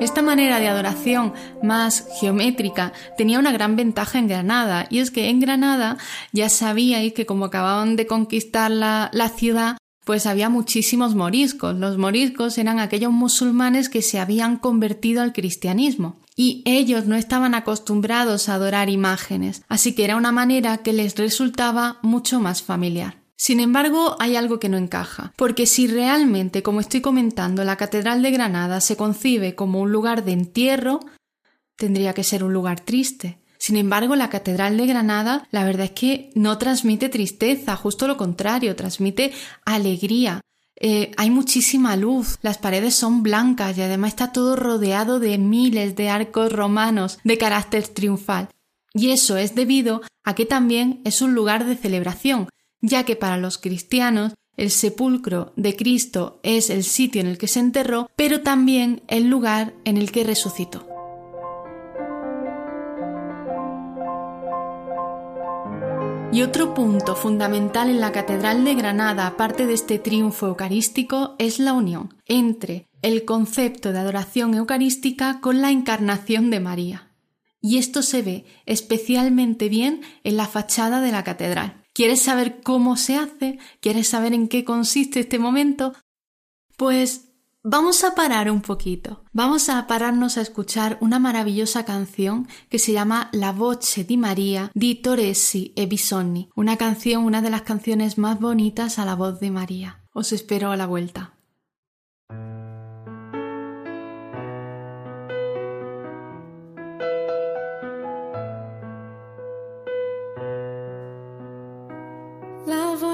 Esta 0.00 0.22
manera 0.22 0.60
de 0.60 0.68
adoración 0.68 1.32
más 1.60 2.06
geométrica 2.20 2.92
tenía 3.16 3.40
una 3.40 3.50
gran 3.50 3.74
ventaja 3.74 4.20
en 4.20 4.28
Granada, 4.28 4.86
y 4.90 5.00
es 5.00 5.10
que 5.10 5.28
en 5.28 5.40
Granada 5.40 5.98
ya 6.32 6.48
sabíais 6.48 7.12
que 7.14 7.26
como 7.26 7.46
acababan 7.46 7.96
de 7.96 8.06
conquistar 8.06 8.70
la, 8.70 9.10
la 9.12 9.28
ciudad, 9.28 9.76
pues 10.04 10.26
había 10.26 10.48
muchísimos 10.48 11.16
moriscos. 11.16 11.74
Los 11.74 11.98
moriscos 11.98 12.58
eran 12.58 12.78
aquellos 12.78 13.12
musulmanes 13.12 13.88
que 13.88 14.00
se 14.00 14.20
habían 14.20 14.56
convertido 14.56 15.20
al 15.20 15.32
cristianismo 15.32 16.20
y 16.36 16.62
ellos 16.64 17.06
no 17.06 17.16
estaban 17.16 17.56
acostumbrados 17.56 18.48
a 18.48 18.54
adorar 18.54 18.88
imágenes, 18.90 19.62
así 19.68 19.96
que 19.96 20.04
era 20.04 20.16
una 20.16 20.30
manera 20.30 20.78
que 20.78 20.92
les 20.92 21.16
resultaba 21.16 21.98
mucho 22.02 22.38
más 22.38 22.62
familiar. 22.62 23.27
Sin 23.40 23.60
embargo, 23.60 24.16
hay 24.18 24.34
algo 24.34 24.58
que 24.58 24.68
no 24.68 24.76
encaja, 24.76 25.32
porque 25.36 25.66
si 25.66 25.86
realmente, 25.86 26.64
como 26.64 26.80
estoy 26.80 27.00
comentando, 27.00 27.62
la 27.62 27.76
Catedral 27.76 28.20
de 28.20 28.32
Granada 28.32 28.80
se 28.80 28.96
concibe 28.96 29.54
como 29.54 29.80
un 29.80 29.92
lugar 29.92 30.24
de 30.24 30.32
entierro, 30.32 30.98
tendría 31.76 32.14
que 32.14 32.24
ser 32.24 32.42
un 32.42 32.52
lugar 32.52 32.80
triste. 32.80 33.38
Sin 33.56 33.76
embargo, 33.76 34.16
la 34.16 34.28
Catedral 34.28 34.76
de 34.76 34.86
Granada, 34.88 35.46
la 35.52 35.64
verdad 35.64 35.86
es 35.86 35.92
que 35.92 36.30
no 36.34 36.58
transmite 36.58 37.08
tristeza, 37.08 37.76
justo 37.76 38.08
lo 38.08 38.16
contrario, 38.16 38.74
transmite 38.74 39.32
alegría. 39.64 40.40
Eh, 40.74 41.12
hay 41.16 41.30
muchísima 41.30 41.96
luz, 41.96 42.38
las 42.42 42.58
paredes 42.58 42.96
son 42.96 43.22
blancas 43.22 43.78
y 43.78 43.82
además 43.82 44.10
está 44.10 44.32
todo 44.32 44.56
rodeado 44.56 45.20
de 45.20 45.38
miles 45.38 45.94
de 45.94 46.10
arcos 46.10 46.52
romanos 46.52 47.20
de 47.22 47.38
carácter 47.38 47.86
triunfal. 47.86 48.48
Y 48.94 49.10
eso 49.10 49.36
es 49.36 49.54
debido 49.54 50.02
a 50.24 50.34
que 50.34 50.44
también 50.44 51.00
es 51.04 51.22
un 51.22 51.34
lugar 51.34 51.66
de 51.66 51.76
celebración, 51.76 52.48
ya 52.80 53.04
que 53.04 53.16
para 53.16 53.36
los 53.36 53.58
cristianos 53.58 54.34
el 54.56 54.70
sepulcro 54.70 55.52
de 55.56 55.76
Cristo 55.76 56.40
es 56.42 56.68
el 56.68 56.82
sitio 56.82 57.20
en 57.20 57.28
el 57.28 57.38
que 57.38 57.48
se 57.48 57.60
enterró, 57.60 58.10
pero 58.16 58.42
también 58.42 59.02
el 59.06 59.28
lugar 59.28 59.74
en 59.84 59.96
el 59.96 60.10
que 60.10 60.24
resucitó. 60.24 60.86
Y 66.30 66.42
otro 66.42 66.74
punto 66.74 67.16
fundamental 67.16 67.88
en 67.88 68.00
la 68.00 68.12
Catedral 68.12 68.64
de 68.64 68.74
Granada, 68.74 69.26
aparte 69.26 69.66
de 69.66 69.72
este 69.72 69.98
triunfo 69.98 70.46
eucarístico, 70.46 71.36
es 71.38 71.58
la 71.58 71.72
unión 71.72 72.14
entre 72.26 72.86
el 73.00 73.24
concepto 73.24 73.92
de 73.92 74.00
adoración 74.00 74.54
eucarística 74.54 75.40
con 75.40 75.62
la 75.62 75.70
encarnación 75.70 76.50
de 76.50 76.60
María. 76.60 77.12
Y 77.60 77.78
esto 77.78 78.02
se 78.02 78.22
ve 78.22 78.44
especialmente 78.66 79.68
bien 79.68 80.02
en 80.22 80.36
la 80.36 80.46
fachada 80.46 81.00
de 81.00 81.12
la 81.12 81.24
catedral. 81.24 81.82
¿Quieres 81.98 82.22
saber 82.22 82.60
cómo 82.62 82.96
se 82.96 83.16
hace? 83.16 83.58
¿Quieres 83.80 84.06
saber 84.06 84.32
en 84.32 84.46
qué 84.46 84.64
consiste 84.64 85.18
este 85.18 85.40
momento? 85.40 85.94
Pues 86.76 87.32
vamos 87.64 88.04
a 88.04 88.14
parar 88.14 88.52
un 88.52 88.60
poquito. 88.60 89.24
Vamos 89.32 89.68
a 89.68 89.84
pararnos 89.88 90.38
a 90.38 90.42
escuchar 90.42 90.98
una 91.00 91.18
maravillosa 91.18 91.84
canción 91.84 92.46
que 92.68 92.78
se 92.78 92.92
llama 92.92 93.30
La 93.32 93.50
voce 93.50 94.04
di 94.04 94.16
María 94.16 94.70
di 94.74 94.94
Toresi 94.94 95.72
e 95.74 95.86
Bisonni, 95.86 96.50
una 96.54 96.76
canción, 96.76 97.24
una 97.24 97.42
de 97.42 97.50
las 97.50 97.62
canciones 97.62 98.16
más 98.16 98.38
bonitas 98.38 99.00
a 99.00 99.04
la 99.04 99.16
voz 99.16 99.40
de 99.40 99.50
María. 99.50 100.04
Os 100.12 100.30
espero 100.30 100.70
a 100.70 100.76
la 100.76 100.86
vuelta. 100.86 101.37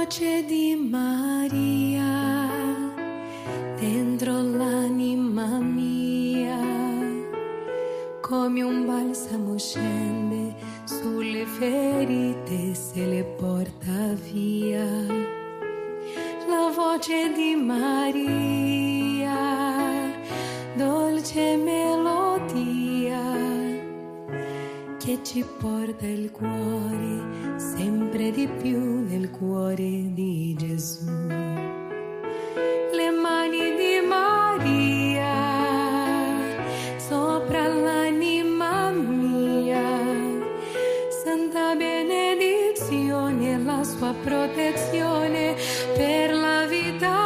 Voce 0.05 0.45
di 0.45 0.77
Maria 0.77 2.47
dentro 3.81 4.43
l'anima 4.43 5.47
mia, 5.61 6.59
come 8.21 8.61
un 8.61 8.85
balsamo 8.85 9.57
scende 9.57 10.55
sulle 10.85 11.47
ferite 11.47 12.75
se 12.75 13.07
le 13.07 13.25
porta 13.25 14.13
via. 14.31 14.85
La 16.49 16.71
voce 16.75 17.33
di 17.33 17.55
Maria, 17.55 19.33
dolce 20.77 21.57
melodia 21.57 23.23
che 24.99 25.19
ci 25.23 25.43
porta 25.59 26.07
il 26.07 26.31
cuore 26.31 27.44
sempre 27.57 28.31
di 28.31 28.47
più 28.47 29.05
nel 29.07 29.31
cuore 29.31 30.13
di 30.13 30.55
Gesù. 30.59 31.05
Le 32.93 33.11
mani 33.11 33.75
di 33.77 34.01
Maria 34.07 35.33
sopra 36.97 37.67
l'anima 37.67 38.91
mia, 38.91 39.83
santa 41.25 41.75
benedizione, 41.75 43.59
la 43.59 43.83
sua 43.85 44.15
protezione 44.23 45.55
per 45.97 46.35
la 46.35 46.67
vita 46.67 47.24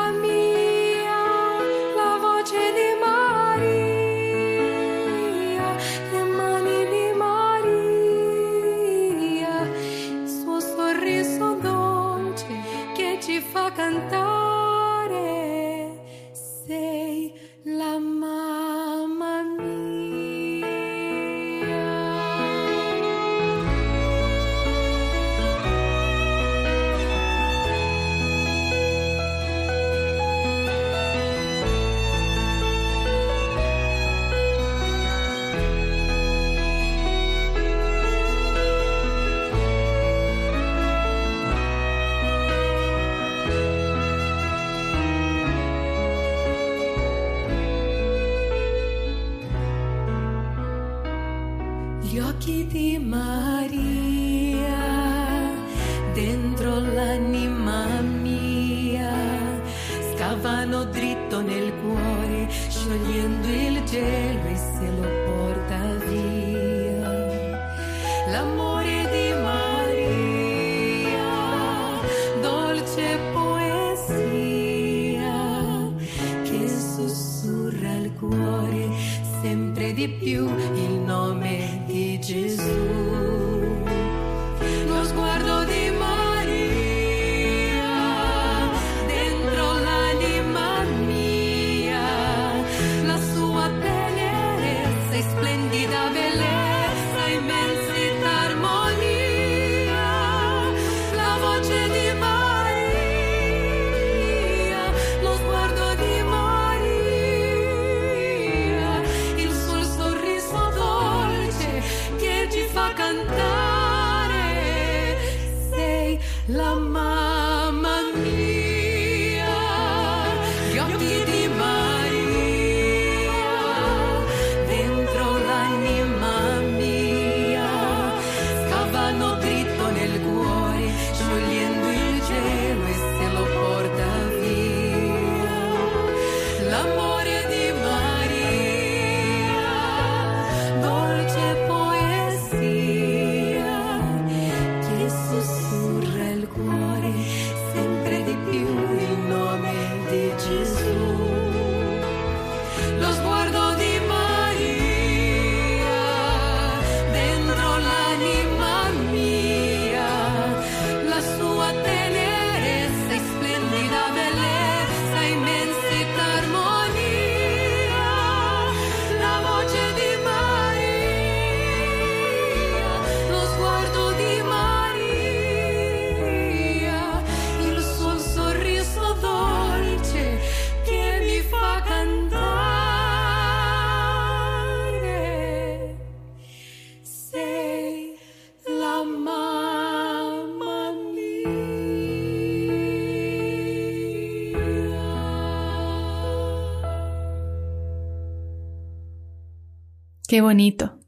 Qué 200.28 200.42
bonito. 200.42 201.00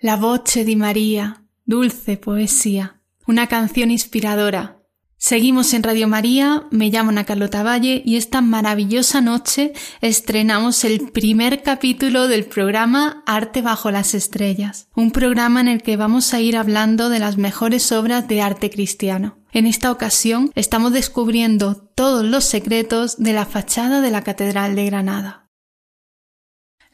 La 0.00 0.16
voce 0.16 0.64
di 0.64 0.74
María, 0.74 1.44
dulce 1.66 2.16
poesía, 2.16 3.00
una 3.24 3.46
canción 3.46 3.92
inspiradora. 3.92 4.82
Seguimos 5.16 5.72
en 5.72 5.84
Radio 5.84 6.08
María, 6.08 6.64
me 6.72 6.90
llamo 6.90 7.10
Ana 7.10 7.22
Carlota 7.22 7.62
Valle 7.62 8.02
y 8.04 8.16
esta 8.16 8.40
maravillosa 8.40 9.20
noche 9.20 9.72
estrenamos 10.00 10.82
el 10.82 11.12
primer 11.12 11.62
capítulo 11.62 12.26
del 12.26 12.44
programa 12.44 13.22
Arte 13.24 13.62
bajo 13.62 13.92
las 13.92 14.14
estrellas, 14.14 14.88
un 14.96 15.12
programa 15.12 15.60
en 15.60 15.68
el 15.68 15.80
que 15.80 15.96
vamos 15.96 16.34
a 16.34 16.40
ir 16.40 16.56
hablando 16.56 17.08
de 17.08 17.20
las 17.20 17.36
mejores 17.36 17.92
obras 17.92 18.26
de 18.26 18.42
arte 18.42 18.68
cristiano. 18.68 19.38
En 19.52 19.68
esta 19.68 19.92
ocasión 19.92 20.50
estamos 20.56 20.92
descubriendo 20.92 21.76
todos 21.76 22.24
los 22.24 22.42
secretos 22.44 23.16
de 23.16 23.32
la 23.32 23.46
fachada 23.46 24.00
de 24.00 24.10
la 24.10 24.22
Catedral 24.22 24.74
de 24.74 24.86
Granada. 24.86 25.45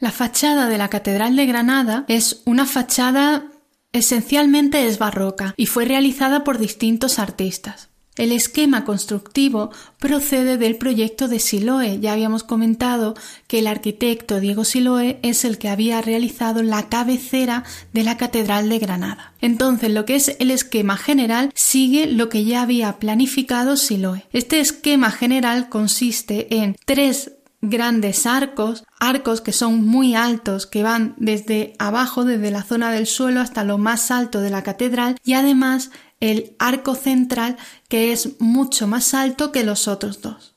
La 0.03 0.11
fachada 0.11 0.67
de 0.67 0.77
la 0.77 0.89
Catedral 0.89 1.37
de 1.37 1.45
Granada 1.45 2.03
es 2.09 2.41
una 2.43 2.65
fachada 2.65 3.45
esencialmente 3.93 4.85
es 4.85 4.99
barroca 4.99 5.53
y 5.55 5.67
fue 5.67 5.85
realizada 5.85 6.43
por 6.43 6.57
distintos 6.57 7.19
artistas. 7.19 7.87
El 8.17 8.33
esquema 8.33 8.83
constructivo 8.83 9.71
procede 9.99 10.57
del 10.57 10.75
proyecto 10.75 11.29
de 11.29 11.39
Siloe. 11.39 12.01
Ya 12.01 12.11
habíamos 12.11 12.43
comentado 12.43 13.13
que 13.47 13.59
el 13.59 13.67
arquitecto 13.67 14.41
Diego 14.41 14.65
Siloe 14.65 15.19
es 15.21 15.45
el 15.45 15.57
que 15.57 15.69
había 15.69 16.01
realizado 16.01 16.63
la 16.63 16.89
cabecera 16.89 17.63
de 17.93 18.03
la 18.03 18.17
Catedral 18.17 18.67
de 18.67 18.79
Granada. 18.79 19.31
Entonces, 19.39 19.89
lo 19.89 20.03
que 20.03 20.15
es 20.15 20.35
el 20.39 20.51
esquema 20.51 20.97
general 20.97 21.49
sigue 21.55 22.07
lo 22.07 22.27
que 22.27 22.43
ya 22.43 22.61
había 22.61 22.99
planificado 22.99 23.77
Siloe. 23.77 24.25
Este 24.33 24.59
esquema 24.59 25.11
general 25.11 25.69
consiste 25.69 26.57
en 26.57 26.75
tres 26.85 27.31
grandes 27.63 28.25
arcos, 28.25 28.83
arcos 28.99 29.39
que 29.39 29.53
son 29.53 29.85
muy 29.85 30.15
altos, 30.15 30.67
que 30.67 30.83
van 30.83 31.15
desde 31.17 31.75
abajo, 31.79 32.25
desde 32.25 32.51
la 32.51 32.61
zona 32.61 32.91
del 32.91 33.07
suelo 33.07 33.39
hasta 33.39 33.63
lo 33.63 33.77
más 33.77 34.11
alto 34.11 34.41
de 34.41 34.49
la 34.49 34.63
catedral 34.63 35.17
y 35.23 35.33
además 35.33 35.89
el 36.19 36.55
arco 36.59 36.93
central 36.93 37.55
que 37.87 38.11
es 38.11 38.39
mucho 38.39 38.85
más 38.85 39.13
alto 39.13 39.53
que 39.53 39.63
los 39.63 39.87
otros 39.87 40.21
dos. 40.21 40.55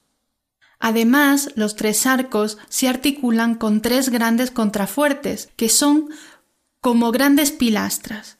Además, 0.81 1.51
los 1.55 1.77
tres 1.77 2.07
arcos 2.07 2.59
se 2.69 2.89
articulan 2.89 3.55
con 3.55 3.83
tres 3.83 4.11
grandes 4.11 4.51
contrafuertes, 4.51 5.49
que 5.57 5.69
son 5.69 6.09
como 6.81 7.13
grandes 7.13 7.53
pilastras. 7.53 8.37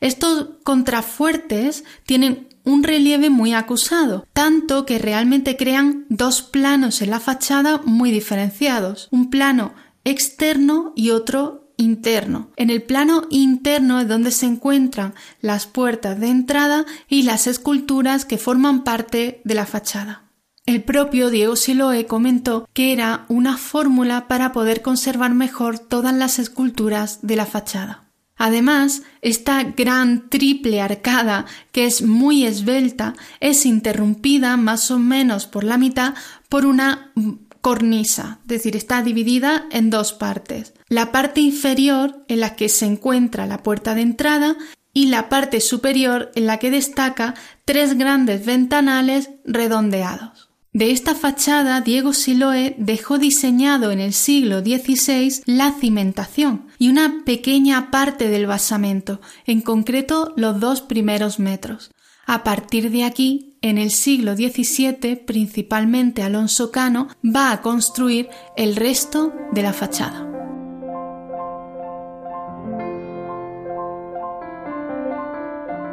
Estos 0.00 0.48
contrafuertes 0.64 1.84
tienen 2.04 2.51
un 2.64 2.82
relieve 2.82 3.30
muy 3.30 3.52
acusado, 3.52 4.26
tanto 4.32 4.86
que 4.86 4.98
realmente 4.98 5.56
crean 5.56 6.06
dos 6.08 6.42
planos 6.42 7.02
en 7.02 7.10
la 7.10 7.20
fachada 7.20 7.80
muy 7.84 8.10
diferenciados, 8.10 9.08
un 9.10 9.30
plano 9.30 9.74
externo 10.04 10.92
y 10.96 11.10
otro 11.10 11.72
interno. 11.76 12.50
En 12.56 12.70
el 12.70 12.82
plano 12.82 13.24
interno 13.30 14.00
es 14.00 14.08
donde 14.08 14.30
se 14.30 14.46
encuentran 14.46 15.14
las 15.40 15.66
puertas 15.66 16.18
de 16.20 16.28
entrada 16.28 16.84
y 17.08 17.22
las 17.22 17.46
esculturas 17.46 18.24
que 18.24 18.38
forman 18.38 18.84
parte 18.84 19.40
de 19.44 19.54
la 19.54 19.66
fachada. 19.66 20.28
El 20.64 20.84
propio 20.84 21.30
Diego 21.30 21.56
Siloe 21.56 22.06
comentó 22.06 22.68
que 22.72 22.92
era 22.92 23.26
una 23.28 23.56
fórmula 23.56 24.28
para 24.28 24.52
poder 24.52 24.80
conservar 24.80 25.34
mejor 25.34 25.80
todas 25.80 26.14
las 26.14 26.38
esculturas 26.38 27.18
de 27.22 27.34
la 27.34 27.46
fachada. 27.46 28.11
Además, 28.36 29.02
esta 29.20 29.62
gran 29.62 30.28
triple 30.28 30.80
arcada, 30.80 31.46
que 31.70 31.84
es 31.84 32.02
muy 32.02 32.44
esbelta, 32.44 33.14
es 33.40 33.66
interrumpida 33.66 34.56
más 34.56 34.90
o 34.90 34.98
menos 34.98 35.46
por 35.46 35.64
la 35.64 35.78
mitad 35.78 36.14
por 36.48 36.66
una 36.66 37.12
cornisa, 37.60 38.40
es 38.42 38.48
decir, 38.48 38.76
está 38.76 39.02
dividida 39.02 39.66
en 39.70 39.88
dos 39.88 40.12
partes. 40.12 40.74
La 40.88 41.12
parte 41.12 41.40
inferior 41.40 42.24
en 42.28 42.40
la 42.40 42.56
que 42.56 42.68
se 42.68 42.86
encuentra 42.86 43.46
la 43.46 43.62
puerta 43.62 43.94
de 43.94 44.02
entrada 44.02 44.56
y 44.92 45.06
la 45.06 45.28
parte 45.28 45.60
superior 45.60 46.32
en 46.34 46.46
la 46.46 46.58
que 46.58 46.70
destaca 46.70 47.34
tres 47.64 47.96
grandes 47.96 48.44
ventanales 48.44 49.30
redondeados. 49.44 50.51
De 50.74 50.90
esta 50.90 51.14
fachada, 51.14 51.82
Diego 51.82 52.14
Siloe 52.14 52.74
dejó 52.78 53.18
diseñado 53.18 53.90
en 53.90 54.00
el 54.00 54.14
siglo 54.14 54.60
XVI 54.60 55.42
la 55.44 55.72
cimentación 55.72 56.64
y 56.78 56.88
una 56.88 57.24
pequeña 57.26 57.90
parte 57.90 58.30
del 58.30 58.46
basamento, 58.46 59.20
en 59.44 59.60
concreto 59.60 60.32
los 60.34 60.60
dos 60.60 60.80
primeros 60.80 61.38
metros. 61.38 61.90
A 62.26 62.42
partir 62.42 62.90
de 62.90 63.04
aquí, 63.04 63.58
en 63.60 63.76
el 63.76 63.90
siglo 63.90 64.34
XVII, 64.34 65.16
principalmente 65.26 66.22
Alonso 66.22 66.70
Cano, 66.70 67.08
va 67.22 67.52
a 67.52 67.60
construir 67.60 68.30
el 68.56 68.74
resto 68.74 69.34
de 69.52 69.62
la 69.62 69.74
fachada. 69.74 70.26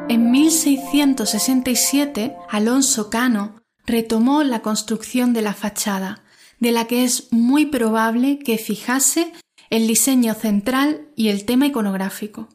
En 0.08 0.32
1667, 0.32 2.38
Alonso 2.50 3.10
Cano 3.10 3.59
retomó 3.90 4.44
la 4.44 4.62
construcción 4.62 5.34
de 5.34 5.42
la 5.42 5.54
fachada, 5.54 6.24
de 6.60 6.72
la 6.72 6.86
que 6.88 7.04
es 7.04 7.28
muy 7.32 7.66
probable 7.66 8.40
que 8.40 8.58
fijase 8.58 9.34
el 9.70 9.88
diseño 9.88 10.34
central 10.34 11.08
y 11.16 11.30
el 11.30 11.46
tema 11.46 11.68
iconográfico. 11.68 12.48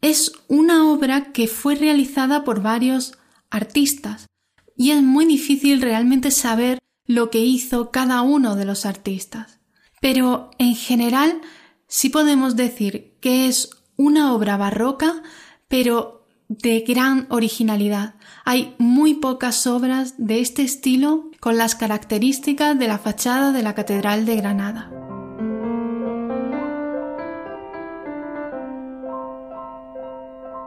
Es 0.00 0.32
una 0.48 0.90
obra 0.90 1.32
que 1.32 1.48
fue 1.48 1.74
realizada 1.74 2.44
por 2.44 2.62
varios 2.62 3.18
artistas 3.50 4.26
y 4.76 4.92
es 4.92 5.02
muy 5.02 5.26
difícil 5.26 5.82
realmente 5.82 6.30
saber 6.30 6.78
lo 7.06 7.30
que 7.30 7.40
hizo 7.40 7.90
cada 7.90 8.22
uno 8.22 8.56
de 8.56 8.64
los 8.64 8.86
artistas. 8.86 9.58
Pero 10.00 10.50
en 10.58 10.74
general 10.74 11.40
sí 11.86 12.08
podemos 12.08 12.56
decir 12.56 13.16
que 13.20 13.46
es 13.46 13.70
una 13.96 14.32
obra 14.32 14.56
barroca, 14.56 15.22
pero 15.68 16.26
de 16.48 16.80
gran 16.80 17.26
originalidad. 17.30 18.14
Hay 18.52 18.74
muy 18.78 19.14
pocas 19.14 19.68
obras 19.68 20.14
de 20.18 20.40
este 20.40 20.62
estilo 20.62 21.30
con 21.38 21.56
las 21.56 21.76
características 21.76 22.76
de 22.76 22.88
la 22.88 22.98
fachada 22.98 23.52
de 23.52 23.62
la 23.62 23.76
Catedral 23.76 24.26
de 24.26 24.34
Granada. 24.34 24.90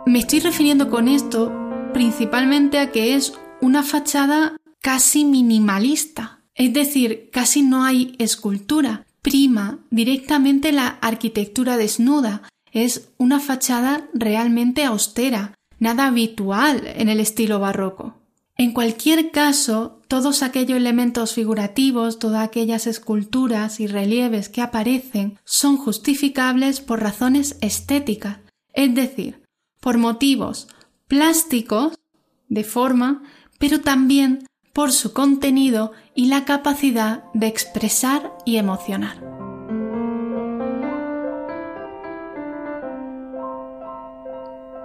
Me 0.05 0.19
estoy 0.19 0.39
refiriendo 0.39 0.89
con 0.89 1.09
esto 1.09 1.51
principalmente 1.91 2.79
a 2.79 2.89
que 2.89 3.15
es 3.15 3.33
una 3.59 3.83
fachada 3.83 4.55
casi 4.79 5.25
minimalista, 5.25 6.39
es 6.55 6.71
decir, 6.71 7.31
casi 7.33 7.63
no 7.63 7.83
hay 7.83 8.15
escultura, 8.17 9.05
prima 9.21 9.79
directamente 9.89 10.71
la 10.71 10.87
arquitectura 11.01 11.75
desnuda, 11.75 12.43
es 12.71 13.09
una 13.17 13.41
fachada 13.41 14.07
realmente 14.13 14.85
austera, 14.85 15.53
nada 15.83 16.07
habitual 16.07 16.87
en 16.87 17.09
el 17.09 17.19
estilo 17.19 17.59
barroco. 17.59 18.15
En 18.55 18.71
cualquier 18.71 19.31
caso, 19.31 19.99
todos 20.07 20.41
aquellos 20.41 20.77
elementos 20.77 21.33
figurativos, 21.33 22.19
todas 22.19 22.41
aquellas 22.41 22.87
esculturas 22.87 23.79
y 23.79 23.87
relieves 23.87 24.47
que 24.47 24.61
aparecen 24.61 25.39
son 25.43 25.75
justificables 25.75 26.79
por 26.79 27.01
razones 27.01 27.57
estéticas, 27.61 28.37
es 28.73 28.95
decir, 28.95 29.43
por 29.81 29.97
motivos 29.97 30.67
plásticos 31.07 31.99
de 32.47 32.63
forma, 32.63 33.21
pero 33.59 33.81
también 33.81 34.47
por 34.71 34.93
su 34.93 35.11
contenido 35.11 35.91
y 36.15 36.27
la 36.27 36.45
capacidad 36.45 37.25
de 37.33 37.47
expresar 37.47 38.31
y 38.45 38.55
emocionar. 38.55 39.42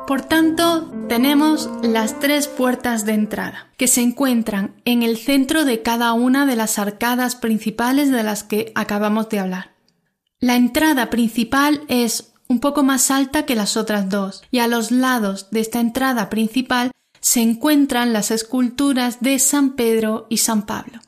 Por 0.08 0.22
tanto, 0.22 0.90
tenemos 1.06 1.68
las 1.82 2.18
tres 2.18 2.48
puertas 2.48 3.04
de 3.04 3.12
entrada, 3.12 3.68
que 3.76 3.88
se 3.88 4.00
encuentran 4.00 4.74
en 4.86 5.02
el 5.02 5.18
centro 5.18 5.66
de 5.66 5.82
cada 5.82 6.14
una 6.14 6.46
de 6.46 6.56
las 6.56 6.78
arcadas 6.78 7.36
principales 7.36 8.10
de 8.10 8.22
las 8.22 8.42
que 8.42 8.72
acabamos 8.74 9.28
de 9.28 9.38
hablar. 9.38 9.74
La 10.40 10.56
entrada 10.56 11.10
principal 11.10 11.82
es 11.88 12.32
un 12.48 12.58
poco 12.58 12.82
más 12.84 13.10
alta 13.10 13.44
que 13.44 13.54
las 13.54 13.76
otras 13.76 14.08
dos, 14.08 14.42
y 14.50 14.60
a 14.60 14.66
los 14.66 14.92
lados 14.92 15.50
de 15.50 15.60
esta 15.60 15.78
entrada 15.78 16.30
principal 16.30 16.90
se 17.20 17.42
encuentran 17.42 18.14
las 18.14 18.30
esculturas 18.30 19.20
de 19.20 19.38
San 19.38 19.76
Pedro 19.76 20.26
y 20.30 20.38
San 20.38 20.64
Pablo. 20.64 21.00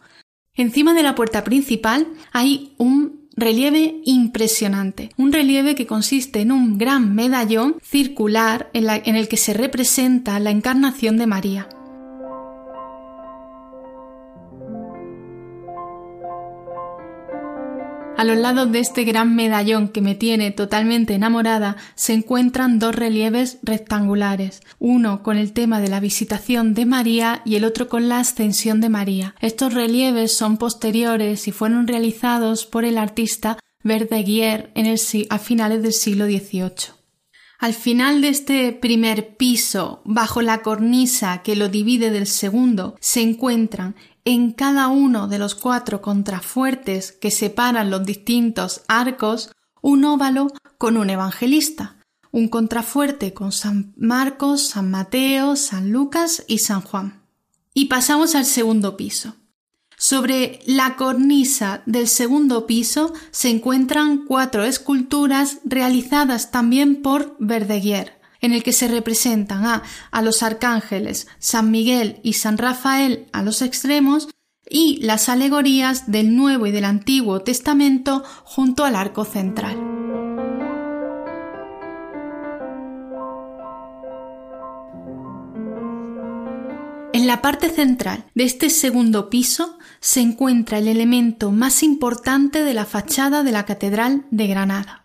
Encima 0.52 0.92
de 0.92 1.04
la 1.04 1.14
puerta 1.14 1.42
principal 1.42 2.06
hay 2.32 2.74
un 2.76 3.19
relieve 3.40 4.00
impresionante, 4.04 5.10
un 5.16 5.32
relieve 5.32 5.74
que 5.74 5.86
consiste 5.86 6.40
en 6.40 6.52
un 6.52 6.78
gran 6.78 7.14
medallón 7.14 7.76
circular 7.82 8.70
en, 8.72 9.16
el 9.16 9.28
que 9.28 9.36
se 9.36 9.54
representa 9.54 10.38
la 10.38 10.50
encarnación 10.50 11.16
de 11.16 11.26
María. 11.26 11.68
A 18.20 18.24
los 18.24 18.36
lados 18.36 18.70
de 18.70 18.80
este 18.80 19.04
gran 19.04 19.34
medallón 19.34 19.88
que 19.88 20.02
me 20.02 20.14
tiene 20.14 20.50
totalmente 20.50 21.14
enamorada 21.14 21.78
se 21.94 22.12
encuentran 22.12 22.78
dos 22.78 22.94
relieves 22.94 23.56
rectangulares, 23.62 24.60
uno 24.78 25.22
con 25.22 25.38
el 25.38 25.54
tema 25.54 25.80
de 25.80 25.88
la 25.88 26.00
visitación 26.00 26.74
de 26.74 26.84
María 26.84 27.40
y 27.46 27.54
el 27.54 27.64
otro 27.64 27.88
con 27.88 28.10
la 28.10 28.18
ascensión 28.18 28.82
de 28.82 28.90
María. 28.90 29.34
Estos 29.40 29.72
relieves 29.72 30.36
son 30.36 30.58
posteriores 30.58 31.48
y 31.48 31.52
fueron 31.52 31.86
realizados 31.88 32.66
por 32.66 32.84
el 32.84 32.98
artista 32.98 33.58
Verdeguier 33.82 34.70
en 34.74 34.84
el, 34.84 35.00
a 35.30 35.38
finales 35.38 35.82
del 35.82 35.94
siglo 35.94 36.26
XVIII. 36.26 37.00
Al 37.60 37.74
final 37.74 38.22
de 38.22 38.28
este 38.28 38.72
primer 38.72 39.36
piso, 39.36 40.00
bajo 40.06 40.40
la 40.40 40.62
cornisa 40.62 41.42
que 41.42 41.56
lo 41.56 41.68
divide 41.68 42.10
del 42.10 42.26
segundo, 42.26 42.96
se 43.00 43.20
encuentran 43.20 43.96
en 44.30 44.52
cada 44.52 44.86
uno 44.86 45.26
de 45.26 45.40
los 45.40 45.56
cuatro 45.56 46.00
contrafuertes 46.00 47.10
que 47.10 47.32
separan 47.32 47.90
los 47.90 48.06
distintos 48.06 48.82
arcos 48.86 49.50
un 49.82 50.04
óvalo 50.04 50.52
con 50.78 50.96
un 50.96 51.10
evangelista, 51.10 51.96
un 52.30 52.46
contrafuerte 52.46 53.34
con 53.34 53.50
San 53.50 53.92
Marcos, 53.96 54.68
San 54.68 54.88
Mateo, 54.88 55.56
San 55.56 55.90
Lucas 55.90 56.44
y 56.46 56.58
San 56.58 56.80
Juan. 56.80 57.24
Y 57.74 57.86
pasamos 57.86 58.36
al 58.36 58.44
segundo 58.44 58.96
piso. 58.96 59.34
Sobre 59.98 60.60
la 60.64 60.94
cornisa 60.94 61.82
del 61.86 62.06
segundo 62.06 62.68
piso 62.68 63.12
se 63.32 63.50
encuentran 63.50 64.26
cuatro 64.26 64.62
esculturas 64.62 65.58
realizadas 65.64 66.52
también 66.52 67.02
por 67.02 67.34
Verdeguier. 67.40 68.19
En 68.40 68.52
el 68.52 68.62
que 68.62 68.72
se 68.72 68.88
representan 68.88 69.64
a, 69.66 69.82
a 70.10 70.22
los 70.22 70.42
arcángeles 70.42 71.28
San 71.38 71.70
Miguel 71.70 72.20
y 72.22 72.34
San 72.34 72.58
Rafael 72.58 73.26
a 73.32 73.42
los 73.42 73.62
extremos 73.62 74.28
y 74.68 74.98
las 75.02 75.28
alegorías 75.28 76.10
del 76.10 76.36
Nuevo 76.36 76.66
y 76.66 76.70
del 76.70 76.84
Antiguo 76.84 77.40
Testamento 77.40 78.22
junto 78.44 78.84
al 78.84 78.94
arco 78.94 79.24
central. 79.24 79.76
En 87.12 87.26
la 87.26 87.42
parte 87.42 87.68
central 87.68 88.24
de 88.34 88.44
este 88.44 88.70
segundo 88.70 89.28
piso 89.28 89.76
se 90.00 90.20
encuentra 90.20 90.78
el 90.78 90.88
elemento 90.88 91.50
más 91.50 91.82
importante 91.82 92.62
de 92.62 92.72
la 92.72 92.86
fachada 92.86 93.42
de 93.42 93.52
la 93.52 93.66
Catedral 93.66 94.24
de 94.30 94.46
Granada. 94.46 95.04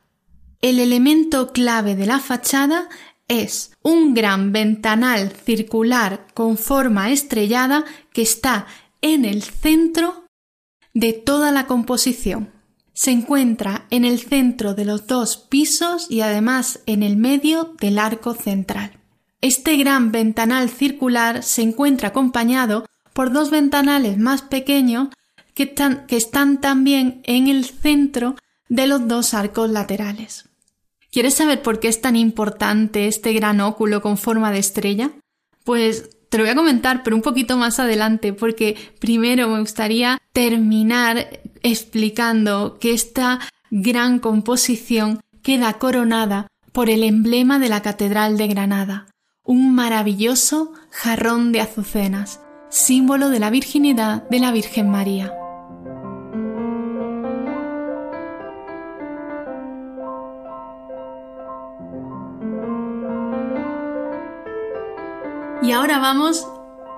El 0.62 0.80
elemento 0.80 1.52
clave 1.52 1.96
de 1.96 2.06
la 2.06 2.20
fachada 2.20 2.88
es 3.28 3.72
un 3.82 4.14
gran 4.14 4.52
ventanal 4.52 5.32
circular 5.32 6.28
con 6.34 6.58
forma 6.58 7.12
estrellada 7.12 7.86
que 8.14 8.22
está 8.22 8.68
en 9.02 9.26
el 9.26 9.44
centro 9.44 10.26
de 10.94 11.14
toda 11.14 11.52
la 11.52 11.68
composición. 11.68 12.52
Se 12.94 13.12
encuentra 13.12 13.88
en 13.90 14.06
el 14.06 14.20
centro 14.20 14.74
de 14.74 14.86
los 14.86 15.08
dos 15.08 15.38
pisos 15.38 16.10
y 16.10 16.22
además 16.22 16.80
en 16.86 17.04
el 17.04 17.18
medio 17.18 17.76
del 17.82 18.00
arco 18.00 18.34
central. 18.34 19.00
Este 19.42 19.76
gran 19.76 20.12
ventanal 20.12 20.70
circular 20.70 21.44
se 21.44 21.62
encuentra 21.62 22.10
acompañado 22.10 22.86
por 23.14 23.32
dos 23.32 23.52
ventanales 23.52 24.18
más 24.18 24.42
pequeños 24.42 25.10
que 25.54 25.74
están, 26.10 26.62
también 26.62 27.22
en 27.24 27.48
el 27.48 27.66
centro 27.66 28.36
de 28.70 28.88
los 28.88 29.08
dos 29.08 29.34
arcos 29.34 29.70
laterales. 29.70 30.50
¿Quieres 31.16 31.36
saber 31.36 31.62
por 31.62 31.80
qué 31.80 31.88
es 31.88 32.02
tan 32.02 32.18
importante 32.18 33.08
este 33.08 33.32
gran 33.32 33.62
óculo 33.62 34.02
con 34.02 34.18
forma 34.18 34.52
de 34.52 34.60
estrella? 34.60 35.12
Pues 35.64 36.10
te 36.28 36.38
lo 36.38 36.44
voy 36.44 36.52
a 36.52 36.58
comentar, 36.58 37.04
pero 37.04 37.16
un 37.16 37.22
poquito 37.22 37.56
más 37.56 37.80
adelante, 37.80 38.34
porque 38.34 38.76
primero 39.00 39.48
me 39.48 39.62
gustaría 39.62 40.18
terminar 40.34 41.40
explicando 41.64 42.80
que 42.82 42.92
esta 42.92 43.40
gran 43.72 44.20
composición 44.20 45.22
queda 45.42 45.76
coronada 45.76 46.48
por 46.74 46.90
el 46.90 47.02
emblema 47.02 47.60
de 47.60 47.70
la 47.70 47.82
Catedral 47.82 48.38
de 48.38 48.48
Granada, 48.48 49.08
un 49.46 49.74
maravilloso 49.74 50.74
jarrón 50.92 51.54
de 51.54 51.62
azucenas, 51.62 52.42
símbolo 52.70 53.30
de 53.30 53.40
la 53.40 53.52
virginidad 53.52 54.28
de 54.28 54.40
la 54.40 54.52
Virgen 54.52 54.90
María. 54.90 55.34
Ahora 65.76 66.00
vamos 66.00 66.48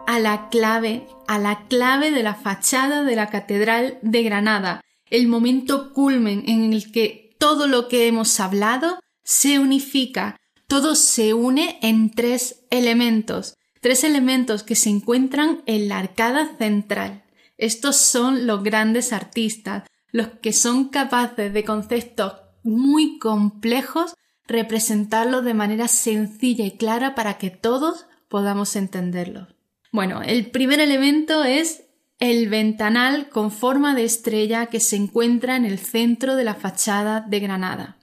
a 0.05 0.19
la 0.19 0.49
clave, 0.49 1.07
a 1.27 1.39
la 1.39 1.65
clave 1.67 2.11
de 2.11 2.21
la 2.21 2.35
fachada 2.35 3.03
de 3.03 3.15
la 3.15 3.31
Catedral 3.31 3.97
de 4.03 4.21
Granada, 4.21 4.81
el 5.09 5.27
momento 5.27 5.93
culmen 5.93 6.43
en 6.47 6.71
el 6.73 6.91
que 6.91 7.35
todo 7.39 7.67
lo 7.67 7.87
que 7.87 8.07
hemos 8.07 8.39
hablado 8.39 8.99
se 9.23 9.57
unifica, 9.57 10.39
todo 10.67 10.93
se 10.93 11.33
une 11.33 11.79
en 11.81 12.11
tres 12.11 12.65
elementos, 12.69 13.55
tres 13.81 14.03
elementos 14.03 14.61
que 14.61 14.75
se 14.75 14.91
encuentran 14.91 15.63
en 15.65 15.89
la 15.89 15.97
arcada 15.97 16.55
central. 16.59 17.23
Estos 17.57 17.97
son 17.97 18.45
los 18.45 18.63
grandes 18.63 19.11
artistas, 19.11 19.89
los 20.11 20.27
que 20.39 20.53
son 20.53 20.89
capaces 20.89 21.51
de 21.51 21.63
conceptos 21.63 22.33
muy 22.63 23.17
complejos 23.17 24.13
representarlos 24.47 25.43
de 25.43 25.55
manera 25.55 25.87
sencilla 25.87 26.63
y 26.63 26.77
clara 26.77 27.15
para 27.15 27.39
que 27.39 27.49
todos 27.49 28.05
podamos 28.27 28.75
entenderlo. 28.75 29.47
Bueno, 29.91 30.21
el 30.21 30.51
primer 30.51 30.79
elemento 30.79 31.43
es 31.43 31.83
el 32.19 32.49
ventanal 32.49 33.29
con 33.29 33.51
forma 33.51 33.95
de 33.95 34.03
estrella 34.03 34.67
que 34.67 34.79
se 34.79 34.95
encuentra 34.95 35.55
en 35.55 35.65
el 35.65 35.79
centro 35.79 36.35
de 36.35 36.43
la 36.43 36.55
fachada 36.55 37.21
de 37.21 37.39
Granada. 37.39 37.97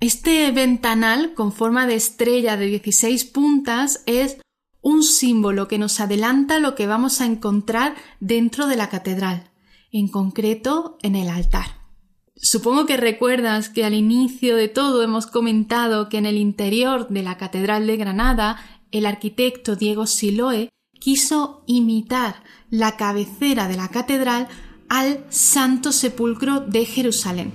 Este 0.00 0.50
ventanal 0.52 1.34
con 1.34 1.52
forma 1.52 1.86
de 1.86 1.96
estrella 1.96 2.56
de 2.56 2.66
16 2.66 3.24
puntas 3.24 4.02
es 4.06 4.38
un 4.80 5.02
símbolo 5.02 5.66
que 5.66 5.78
nos 5.78 5.98
adelanta 5.98 6.60
lo 6.60 6.74
que 6.74 6.86
vamos 6.86 7.20
a 7.20 7.26
encontrar 7.26 7.96
dentro 8.20 8.68
de 8.68 8.76
la 8.76 8.88
catedral, 8.88 9.50
en 9.90 10.08
concreto 10.08 10.98
en 11.02 11.16
el 11.16 11.28
altar. 11.28 11.77
Supongo 12.40 12.86
que 12.86 12.96
recuerdas 12.96 13.68
que 13.68 13.84
al 13.84 13.94
inicio 13.94 14.54
de 14.56 14.68
todo 14.68 15.02
hemos 15.02 15.26
comentado 15.26 16.08
que 16.08 16.18
en 16.18 16.26
el 16.26 16.36
interior 16.36 17.08
de 17.08 17.22
la 17.22 17.36
Catedral 17.36 17.86
de 17.86 17.96
Granada 17.96 18.58
el 18.92 19.06
arquitecto 19.06 19.74
Diego 19.74 20.06
Siloe 20.06 20.70
quiso 21.00 21.62
imitar 21.66 22.42
la 22.70 22.96
cabecera 22.96 23.66
de 23.66 23.76
la 23.76 23.88
catedral 23.88 24.48
al 24.88 25.24
Santo 25.30 25.90
Sepulcro 25.92 26.60
de 26.60 26.84
Jerusalén. 26.84 27.52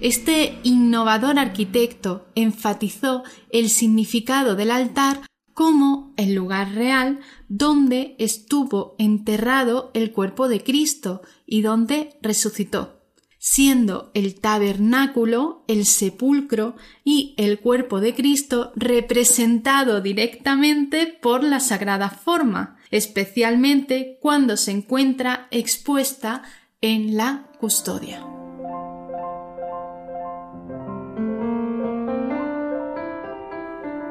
Este 0.00 0.58
innovador 0.62 1.38
arquitecto 1.38 2.26
enfatizó 2.34 3.24
el 3.50 3.68
significado 3.68 4.54
del 4.54 4.70
altar 4.70 5.22
como 5.54 6.14
el 6.16 6.34
lugar 6.34 6.74
real 6.74 7.20
donde 7.48 8.14
estuvo 8.18 8.94
enterrado 8.98 9.90
el 9.92 10.12
cuerpo 10.12 10.48
de 10.48 10.62
Cristo 10.62 11.20
y 11.46 11.62
donde 11.62 12.16
resucitó 12.22 12.99
siendo 13.42 14.10
el 14.12 14.38
tabernáculo, 14.38 15.64
el 15.66 15.86
sepulcro 15.86 16.76
y 17.04 17.34
el 17.38 17.58
cuerpo 17.58 17.98
de 17.98 18.14
Cristo 18.14 18.70
representado 18.76 20.02
directamente 20.02 21.06
por 21.06 21.42
la 21.42 21.58
sagrada 21.58 22.10
forma, 22.10 22.76
especialmente 22.90 24.18
cuando 24.20 24.58
se 24.58 24.72
encuentra 24.72 25.48
expuesta 25.50 26.42
en 26.82 27.16
la 27.16 27.50
custodia. 27.58 28.26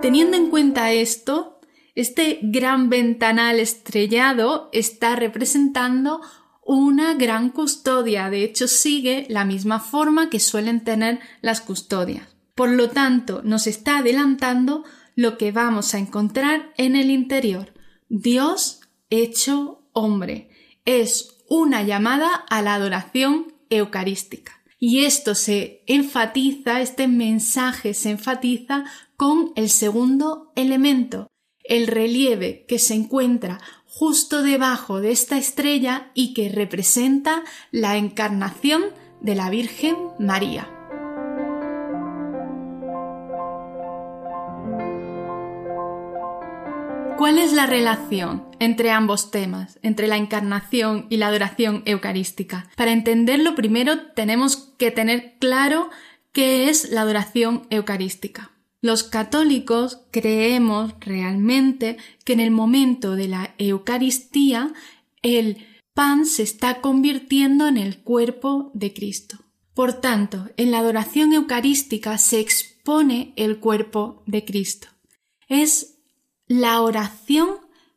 Teniendo 0.01 0.37
en 0.37 0.49
cuenta 0.49 0.91
esto, 0.91 1.59
este 1.93 2.39
gran 2.41 2.89
ventanal 2.89 3.59
estrellado 3.59 4.69
está 4.71 5.15
representando 5.15 6.21
una 6.69 7.15
gran 7.15 7.49
custodia. 7.49 8.29
De 8.29 8.43
hecho, 8.43 8.67
sigue 8.67 9.25
la 9.27 9.43
misma 9.43 9.79
forma 9.79 10.29
que 10.29 10.39
suelen 10.39 10.83
tener 10.83 11.19
las 11.41 11.61
custodias. 11.61 12.27
Por 12.53 12.69
lo 12.69 12.91
tanto, 12.91 13.41
nos 13.43 13.65
está 13.65 13.97
adelantando 13.97 14.83
lo 15.15 15.39
que 15.39 15.51
vamos 15.51 15.95
a 15.95 15.97
encontrar 15.97 16.71
en 16.77 16.95
el 16.95 17.09
interior. 17.09 17.73
Dios 18.07 18.81
hecho 19.09 19.81
hombre. 19.93 20.51
Es 20.85 21.37
una 21.47 21.81
llamada 21.81 22.35
a 22.35 22.61
la 22.61 22.75
adoración 22.75 23.51
eucarística. 23.71 24.61
Y 24.77 25.05
esto 25.05 25.33
se 25.33 25.81
enfatiza, 25.87 26.81
este 26.81 27.07
mensaje 27.07 27.95
se 27.95 28.11
enfatiza 28.11 28.85
con 29.17 29.53
el 29.55 29.71
segundo 29.71 30.53
elemento, 30.55 31.31
el 31.63 31.87
relieve 31.87 32.65
que 32.67 32.77
se 32.77 32.93
encuentra 32.93 33.59
justo 33.89 34.43
debajo 34.43 35.01
de 35.01 35.11
esta 35.11 35.37
estrella 35.37 36.11
y 36.13 36.33
que 36.33 36.49
representa 36.49 37.43
la 37.71 37.97
encarnación 37.97 38.83
de 39.19 39.35
la 39.35 39.49
Virgen 39.49 39.95
María. 40.19 40.69
¿Cuál 47.17 47.37
es 47.37 47.51
la 47.51 47.65
relación 47.65 48.45
entre 48.59 48.91
ambos 48.91 49.29
temas, 49.29 49.77
entre 49.81 50.07
la 50.07 50.15
encarnación 50.15 51.05
y 51.09 51.17
la 51.17 51.27
adoración 51.27 51.83
eucarística? 51.85 52.69
Para 52.77 52.93
entenderlo 52.93 53.55
primero 53.55 54.11
tenemos 54.13 54.55
que 54.77 54.91
tener 54.91 55.35
claro 55.37 55.89
qué 56.31 56.69
es 56.69 56.91
la 56.91 57.01
adoración 57.01 57.67
eucarística. 57.71 58.51
Los 58.81 59.03
católicos 59.03 59.99
creemos 60.11 60.93
realmente 61.01 61.97
que 62.23 62.33
en 62.33 62.39
el 62.39 62.51
momento 62.51 63.15
de 63.15 63.27
la 63.27 63.53
Eucaristía 63.57 64.73
el 65.21 65.65
pan 65.93 66.25
se 66.25 66.43
está 66.43 66.79
convirtiendo 66.79 67.67
en 67.67 67.77
el 67.77 67.99
cuerpo 67.99 68.71
de 68.73 68.93
Cristo. 68.93 69.37
Por 69.73 69.93
tanto, 69.93 70.49
en 70.55 70.71
la 70.71 70.79
adoración 70.79 71.33
eucarística 71.33 72.17
se 72.17 72.39
expone 72.39 73.33
el 73.35 73.59
cuerpo 73.59 74.23
de 74.25 74.45
Cristo. 74.45 74.87
Es 75.47 75.99
la 76.47 76.81
oración 76.81 77.49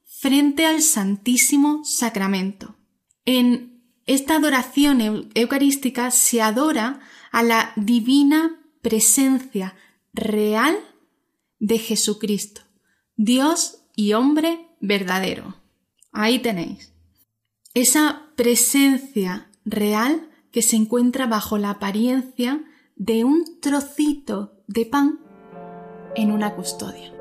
frente 0.04 0.66
al 0.66 0.82
Santísimo 0.82 1.84
Sacramento. 1.84 2.76
En 3.24 3.84
esta 4.06 4.36
adoración 4.36 5.30
eucarística 5.34 6.10
se 6.10 6.42
adora 6.42 7.00
a 7.30 7.42
la 7.42 7.72
divina 7.76 8.60
presencia 8.82 9.76
real 10.12 10.76
de 11.58 11.78
Jesucristo, 11.78 12.62
Dios 13.16 13.84
y 13.94 14.12
hombre 14.12 14.68
verdadero. 14.80 15.56
Ahí 16.12 16.38
tenéis. 16.40 16.92
Esa 17.74 18.32
presencia 18.36 19.50
real 19.64 20.28
que 20.50 20.62
se 20.62 20.76
encuentra 20.76 21.26
bajo 21.26 21.56
la 21.56 21.70
apariencia 21.70 22.64
de 22.96 23.24
un 23.24 23.60
trocito 23.60 24.62
de 24.66 24.86
pan 24.86 25.20
en 26.14 26.30
una 26.30 26.54
custodia. 26.54 27.12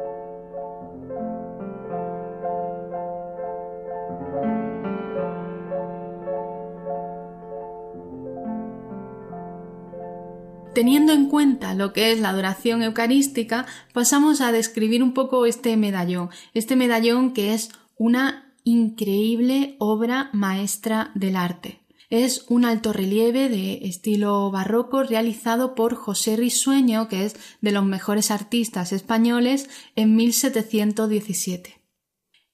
Teniendo 10.73 11.11
en 11.11 11.27
cuenta 11.27 11.73
lo 11.73 11.91
que 11.91 12.13
es 12.13 12.21
la 12.21 12.29
adoración 12.29 12.81
eucarística, 12.81 13.65
pasamos 13.91 14.39
a 14.39 14.53
describir 14.53 15.03
un 15.03 15.13
poco 15.13 15.45
este 15.45 15.75
medallón, 15.75 16.29
este 16.53 16.77
medallón 16.77 17.33
que 17.33 17.53
es 17.53 17.71
una 17.97 18.53
increíble 18.63 19.75
obra 19.79 20.29
maestra 20.31 21.11
del 21.13 21.35
arte. 21.35 21.81
Es 22.09 22.45
un 22.47 22.63
alto 22.63 22.93
relieve 22.93 23.49
de 23.49 23.85
estilo 23.85 24.49
barroco 24.49 25.03
realizado 25.03 25.75
por 25.75 25.95
José 25.95 26.37
Risueño, 26.37 27.09
que 27.09 27.25
es 27.25 27.35
de 27.59 27.71
los 27.71 27.85
mejores 27.85 28.31
artistas 28.31 28.93
españoles, 28.93 29.69
en 29.97 30.15
1717. 30.15 31.81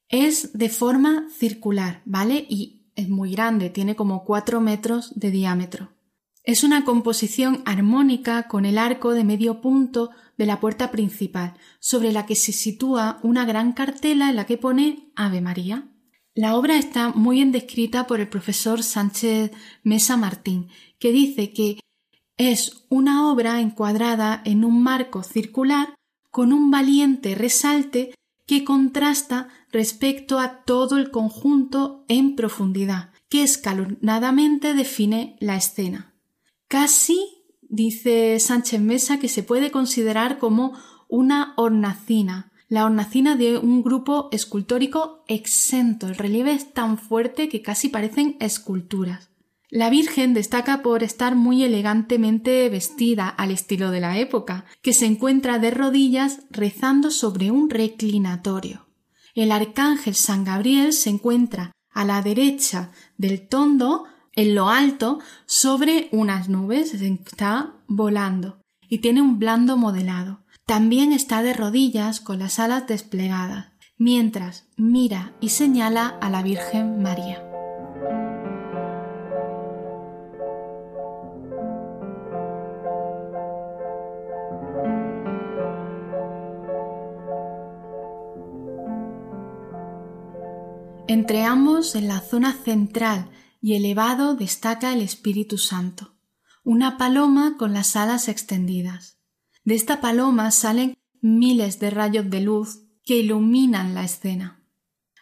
Es 0.10 0.58
de 0.58 0.69
forma 0.69 1.27
circular, 1.38 2.01
¿vale? 2.06 2.45
Y 2.49 2.88
es 2.95 3.10
muy 3.10 3.32
grande, 3.32 3.69
tiene 3.69 3.95
como 3.95 4.25
4 4.25 4.60
metros 4.60 5.12
de 5.19 5.30
diámetro. 5.30 5.97
Es 6.48 6.64
una 6.64 6.86
composición 6.86 7.62
armónica 7.66 8.48
con 8.48 8.64
el 8.64 8.78
arco 8.78 9.12
de 9.12 9.26
medio 9.26 9.60
punto 9.60 10.12
de 10.38 10.46
la 10.46 10.62
puerta 10.62 10.92
principal, 10.92 11.56
sobre 11.82 12.14
la 12.14 12.26
que 12.26 12.38
se 12.38 12.54
sitúa 12.54 13.20
una 13.22 13.44
gran 13.44 13.74
cartela 13.74 14.30
en 14.30 14.38
la 14.38 14.46
que 14.46 14.58
pone 14.58 15.12
Ave 15.18 15.42
María. 15.42 15.90
La 16.34 16.56
obra 16.56 16.78
está 16.78 17.10
muy 17.10 17.36
bien 17.36 17.52
descrita 17.52 18.08
por 18.08 18.22
el 18.22 18.30
profesor 18.30 18.82
Sánchez 18.82 19.52
Mesa 19.84 20.16
Martín, 20.16 20.70
que 21.00 21.12
dice 21.12 21.52
que 21.52 21.82
es 22.38 22.86
una 22.88 23.30
obra 23.30 23.60
encuadrada 23.60 24.42
en 24.46 24.64
un 24.64 24.82
marco 24.82 25.24
circular 25.24 25.96
con 26.32 26.54
un 26.54 26.72
valiente 26.72 27.36
resalte 27.36 28.16
que 28.46 28.64
contrasta 28.64 29.50
respecto 29.74 30.40
a 30.40 30.64
todo 30.64 30.96
el 30.96 31.12
conjunto 31.12 32.06
en 32.08 32.38
profundidad, 32.38 33.12
que 33.28 33.44
escalonadamente 33.44 34.74
define 34.74 35.36
la 35.42 35.58
escena. 35.58 36.14
Casi, 36.67 37.45
dice 37.62 38.39
Sánchez 38.39 38.82
Mesa, 38.82 39.19
que 39.19 39.30
se 39.30 39.43
puede 39.43 39.71
considerar 39.71 40.38
como 40.38 40.73
una 41.08 41.53
hornacina, 41.56 42.51
la 42.67 42.86
hornacina 42.86 43.38
de 43.38 43.58
un 43.58 43.82
grupo 43.82 44.27
escultórico 44.32 45.23
exento. 45.27 46.08
El 46.08 46.15
relieve 46.15 46.51
es 46.51 46.73
tan 46.73 46.97
fuerte 46.97 47.47
que 47.47 47.62
casi 47.62 47.88
parecen 47.88 48.36
esculturas. 48.41 49.30
La 49.69 49.89
Virgen 49.89 50.34
destaca 50.34 50.82
por 50.82 51.03
estar 51.03 51.36
muy 51.36 51.63
elegantemente 51.63 52.67
vestida 52.69 53.27
al 53.30 53.51
estilo 53.51 53.91
de 53.91 54.01
la 54.01 54.17
época, 54.17 54.65
que 54.82 54.93
se 54.93 55.06
encuentra 55.06 55.60
de 55.60 55.71
rodillas 55.71 56.39
rezando 56.49 57.12
sobre 57.12 57.51
un 57.51 57.69
reclinatorio. 57.69 58.88
El 59.36 59.51
arcángel 59.51 60.15
San 60.15 60.43
Gabriel 60.43 60.93
se 60.93 61.10
encuentra 61.10 61.71
a 61.91 62.06
la 62.06 62.21
derecha 62.21 62.91
del 63.17 63.47
tondo 63.47 64.06
en 64.38 64.54
lo 64.54 64.69
alto 64.69 65.19
sobre 65.47 66.10
unas 66.12 66.47
nubes, 66.47 66.93
está 66.93 67.73
volando 67.88 68.62
y 68.88 69.00
tiene 69.00 69.21
un 69.21 69.39
blando 69.39 69.78
modelado. 69.78 70.45
También 70.65 71.12
está 71.12 71.41
de 71.41 71.54
rodillas 71.54 72.21
con 72.21 72.39
las 72.39 72.60
alas 72.60 72.88
desplegadas, 72.88 73.73
mientras 73.97 74.67
mira 74.78 75.34
y 75.41 75.50
señala 75.50 76.08
a 76.21 76.30
la 76.30 76.43
Virgen 76.43 77.02
María. 77.02 77.43
Entre 91.08 91.43
ambos, 91.43 91.95
en 91.95 92.08
la 92.08 92.19
zona 92.19 92.54
central 92.54 93.30
y 93.62 93.76
elevado 93.76 94.36
destaca 94.36 94.93
el 94.93 95.02
Espíritu 95.02 95.58
Santo, 95.58 96.15
una 96.63 96.98
paloma 96.98 97.56
con 97.58 97.74
las 97.74 97.96
alas 97.96 98.28
extendidas. 98.28 99.17
De 99.63 99.76
esta 99.76 100.02
paloma 100.02 100.52
salen 100.52 100.98
miles 101.22 101.80
de 101.80 101.89
rayos 101.89 102.30
de 102.30 102.41
luz 102.41 102.84
que 103.04 103.17
iluminan 103.17 103.96
la 103.96 104.04
escena. 104.04 104.63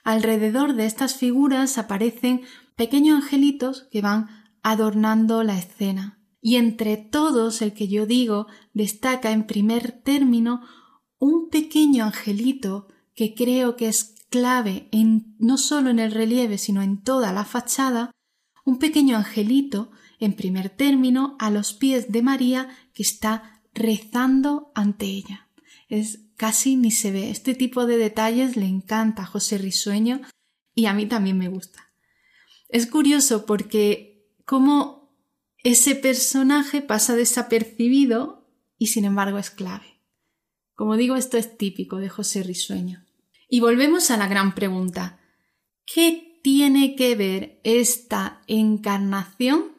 Alrededor 0.03 0.73
de 0.73 0.85
estas 0.85 1.15
figuras 1.15 1.77
aparecen 1.77 2.41
pequeños 2.75 3.23
angelitos 3.23 3.87
que 3.91 4.01
van 4.01 4.27
adornando 4.61 5.43
la 5.43 5.57
escena. 5.57 6.19
Y 6.41 6.57
entre 6.57 6.97
todos 6.97 7.61
el 7.61 7.73
que 7.73 7.87
yo 7.87 8.05
digo 8.05 8.47
destaca 8.73 9.31
en 9.31 9.47
primer 9.47 9.91
término 9.91 10.61
un 11.17 11.49
pequeño 11.49 12.05
angelito 12.05 12.87
que 13.15 13.33
creo 13.33 13.75
que 13.75 13.87
es 13.87 14.15
clave 14.29 14.89
en, 14.91 15.35
no 15.39 15.57
solo 15.57 15.89
en 15.89 15.99
el 15.99 16.11
relieve 16.11 16.57
sino 16.57 16.81
en 16.81 17.01
toda 17.01 17.31
la 17.31 17.45
fachada 17.45 18.11
un 18.65 18.79
pequeño 18.79 19.15
angelito, 19.15 19.91
en 20.19 20.33
primer 20.33 20.69
término, 20.69 21.37
a 21.39 21.49
los 21.49 21.73
pies 21.73 22.11
de 22.11 22.21
María 22.21 22.67
que 22.93 23.03
está 23.03 23.61
rezando 23.73 24.71
ante 24.75 25.05
ella. 25.05 25.47
Es 25.87 26.19
casi 26.35 26.75
ni 26.75 26.91
se 26.91 27.11
ve. 27.11 27.29
Este 27.29 27.53
tipo 27.53 27.85
de 27.85 27.97
detalles 27.97 28.57
le 28.57 28.65
encanta 28.65 29.23
a 29.23 29.27
José 29.27 29.57
Risueño 29.57 30.21
y 30.73 30.87
a 30.87 30.93
mí 30.93 31.05
también 31.05 31.37
me 31.37 31.47
gusta. 31.47 31.91
Es 32.67 32.87
curioso 32.87 33.45
porque 33.45 34.27
como 34.45 35.15
ese 35.63 35.95
personaje 35.95 36.81
pasa 36.81 37.15
desapercibido 37.15 38.49
y 38.77 38.87
sin 38.87 39.05
embargo 39.05 39.37
es 39.37 39.51
clave. 39.51 40.01
Como 40.73 40.97
digo, 40.97 41.15
esto 41.15 41.37
es 41.37 41.57
típico 41.57 41.97
de 41.97 42.09
José 42.09 42.43
Risueño. 42.43 43.05
Y 43.47 43.59
volvemos 43.61 44.11
a 44.11 44.17
la 44.17 44.27
gran 44.27 44.55
pregunta. 44.55 45.19
¿Qué 45.85 46.34
tiene 46.45 46.95
que 46.95 47.15
ver 47.15 47.59
esta 47.63 48.43
encarnación 48.45 49.71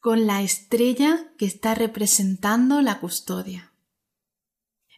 con 0.00 0.26
la 0.26 0.40
estrella 0.40 1.30
que 1.36 1.44
está 1.44 1.74
representando 1.74 2.80
la 2.80 2.98
custodia? 2.98 3.74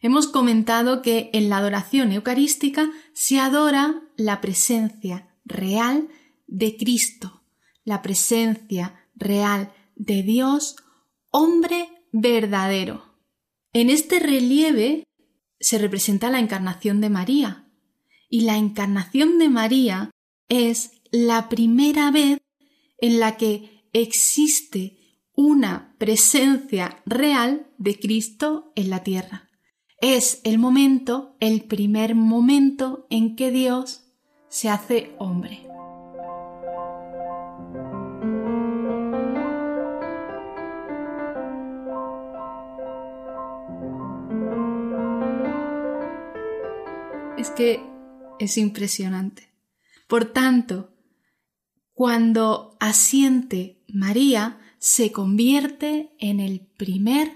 Hemos 0.01 0.27
comentado 0.27 1.01
que 1.01 1.31
en 1.33 1.49
la 1.49 1.57
adoración 1.57 2.13
eucarística 2.13 2.89
se 3.11 3.39
adora 3.39 4.01
la 4.15 4.39
presencia 4.39 5.35
real 5.43 6.07
de 6.47 6.77
Cristo, 6.77 7.43
la 7.83 8.01
presencia 8.01 9.05
real 9.15 9.73
de 9.97 10.23
Dios, 10.23 10.77
hombre 11.29 11.89
verdadero. 12.13 13.17
En 13.73 13.89
este 13.89 14.19
relieve 14.19 15.03
se 15.59 15.77
representa 15.77 16.29
la 16.29 16.39
encarnación 16.39 17.01
de 17.01 17.09
María, 17.09 17.65
y 18.29 18.41
la 18.41 18.55
encarnación 18.55 19.39
de 19.39 19.49
María 19.49 20.11
es 20.49 21.01
la 21.11 21.47
primera 21.49 22.11
vez 22.11 22.39
en 22.97 23.19
la 23.19 23.37
que 23.37 23.85
existe 23.93 24.97
una 25.35 25.95
presencia 25.97 27.01
real 27.05 27.67
de 27.77 27.97
Cristo 27.97 28.73
en 28.75 28.89
la 28.89 29.03
tierra. 29.03 29.49
Es 30.01 30.41
el 30.43 30.59
momento, 30.59 31.35
el 31.39 31.63
primer 31.63 32.15
momento 32.15 33.05
en 33.09 33.35
que 33.35 33.51
Dios 33.51 34.05
se 34.49 34.69
hace 34.69 35.15
hombre. 35.19 35.65
Es 47.37 47.49
que 47.51 47.81
es 48.39 48.57
impresionante. 48.57 49.48
Por 50.09 50.25
tanto, 50.25 50.91
cuando 51.93 52.75
asiente 52.79 53.83
María, 53.87 54.59
se 54.79 55.11
convierte 55.11 56.15
en 56.17 56.39
el 56.39 56.61
primer 56.61 57.31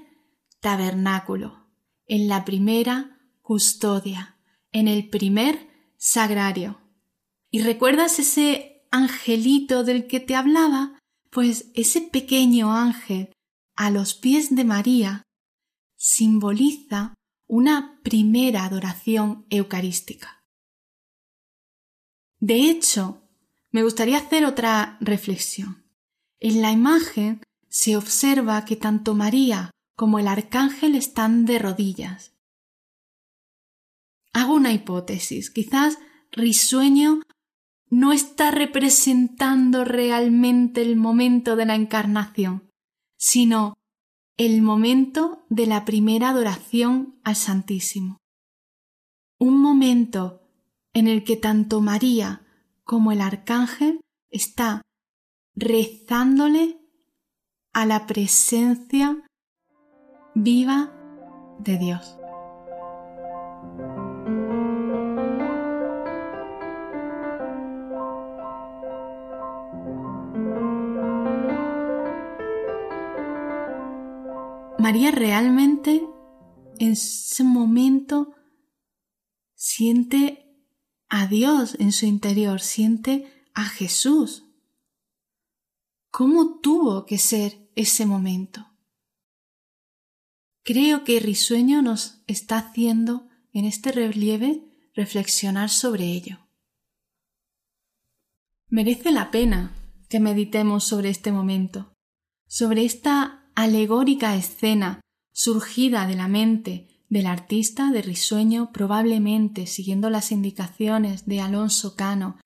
tabernáculo, 0.59 1.69
en 2.07 2.28
la 2.28 2.43
primera 2.45 3.19
custodia, 3.43 4.39
en 4.71 4.88
el 4.88 5.07
primer 5.07 5.69
sagrario. 5.97 6.82
¿Y 7.51 7.61
recuerdas 7.61 8.17
ese 8.17 8.88
angelito 8.89 9.84
del 9.84 10.07
que 10.07 10.19
te 10.19 10.36
hablaba? 10.36 10.97
Pues 11.30 11.69
ese 11.76 12.01
pequeño 12.01 12.76
ángel 12.76 13.32
a 13.76 13.91
los 13.91 14.15
pies 14.15 14.55
de 14.55 14.63
María 14.63 15.21
simboliza 15.95 17.13
una 17.45 17.99
primera 18.03 18.65
adoración 18.65 19.45
eucarística. 19.51 20.42
De 22.43 22.69
hecho, 22.69 23.21
me 23.71 23.83
gustaría 23.83 24.17
hacer 24.17 24.43
otra 24.43 24.97
reflexión. 24.99 25.85
En 26.41 26.61
la 26.61 26.73
imagen 26.73 27.41
se 27.69 27.95
observa 27.95 28.65
que 28.65 28.75
tanto 28.75 29.15
María 29.15 29.71
como 29.95 30.19
el 30.19 30.27
arcángel 30.27 30.95
están 30.95 31.45
de 31.45 31.57
rodillas. 31.57 32.33
Hago 34.33 34.55
una 34.55 34.73
hipótesis. 34.73 35.51
Quizás 35.51 35.99
Risueño 36.33 37.21
no 37.89 38.11
está 38.11 38.51
representando 38.51 39.85
realmente 39.85 40.81
el 40.81 40.97
momento 40.97 41.55
de 41.55 41.65
la 41.65 41.75
encarnación, 41.75 42.69
sino 43.17 43.75
el 44.35 44.61
momento 44.61 45.45
de 45.49 45.65
la 45.65 45.85
primera 45.85 46.31
adoración 46.31 47.21
al 47.23 47.37
Santísimo. 47.37 48.17
Un 49.39 49.61
momento 49.61 50.42
en 50.93 51.07
el 51.07 51.23
que 51.23 51.35
tanto 51.35 51.81
María 51.81 52.41
como 52.83 53.11
el 53.11 53.21
Arcángel 53.21 54.01
está 54.29 54.81
rezándole 55.55 56.79
a 57.73 57.85
la 57.85 58.05
presencia 58.05 59.23
viva 60.35 60.91
de 61.59 61.77
Dios. 61.77 62.17
María 74.79 75.11
realmente 75.11 76.05
en 76.77 76.91
ese 76.91 77.43
momento 77.43 78.33
siente 79.55 80.42
a 81.16 81.28
Dios 81.28 81.76
en 81.80 81.91
su 81.91 82.07
interior, 82.07 82.59
siente 82.59 83.45
a 83.53 83.66
Jesús. 83.66 84.45
¿Cómo 86.09 86.59
tuvo 86.59 87.05
que 87.05 87.20
ser 87.20 87.70
ese 87.76 88.07
momento? 88.07 88.66
Creo 90.64 91.03
que 91.03 91.20
Risueño 91.20 91.84
nos 91.84 92.24
está 92.26 92.57
haciendo 92.57 93.28
en 93.51 93.66
este 93.66 93.91
relieve 93.91 94.64
reflexionar 94.95 95.70
sobre 95.70 96.05
ello. 96.05 96.39
Merece 98.70 99.11
la 99.11 99.30
pena 99.30 99.72
que 100.09 100.20
meditemos 100.20 100.84
sobre 100.84 101.11
este 101.11 101.32
momento, 101.32 101.93
sobre 102.47 102.86
esta 102.86 103.51
alegórica 103.53 104.36
escena 104.36 104.99
surgida 105.32 106.07
de 106.07 106.16
la 106.16 106.28
mente 106.28 106.92
del 107.09 107.27
artista 107.27 107.91
de 107.91 108.01
risueño, 108.01 108.71
probablemente 108.71 109.67
siguiendo 109.67 110.09
las 110.09 110.31
indicaciones 110.31 111.25
de 111.25 111.41
Alonso 111.41 111.95
Cano, 111.95 112.37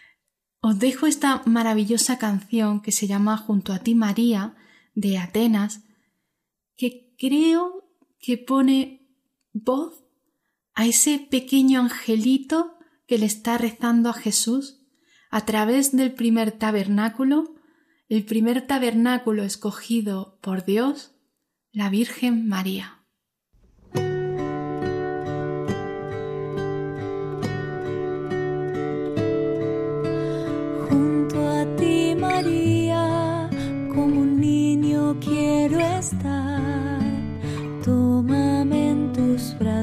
os 0.60 0.80
dejo 0.80 1.06
esta 1.08 1.44
maravillosa 1.46 2.18
canción 2.18 2.82
que 2.82 2.92
se 2.92 3.08
llama 3.08 3.38
Junto 3.38 3.74
a 3.74 3.80
ti 3.80 3.96
María 3.96 4.56
de 4.96 5.18
Atenas, 5.18 5.84
que 6.76 7.16
creo 7.18 7.90
que 8.20 8.38
pone 8.38 9.08
voz 9.54 10.04
a 10.74 10.86
ese 10.86 11.20
pequeño 11.20 11.82
angelito 11.82 12.78
que 13.08 13.18
le 13.18 13.26
está 13.26 13.58
rezando 13.58 14.10
a 14.10 14.14
Jesús 14.14 14.82
a 15.30 15.46
través 15.46 15.96
del 15.96 16.14
primer 16.14 16.52
tabernáculo 16.52 17.58
el 18.10 18.24
primer 18.24 18.66
tabernáculo 18.66 19.44
escogido 19.44 20.40
por 20.42 20.64
Dios, 20.64 21.12
la 21.72 21.90
Virgen 21.90 22.48
María. 22.48 22.97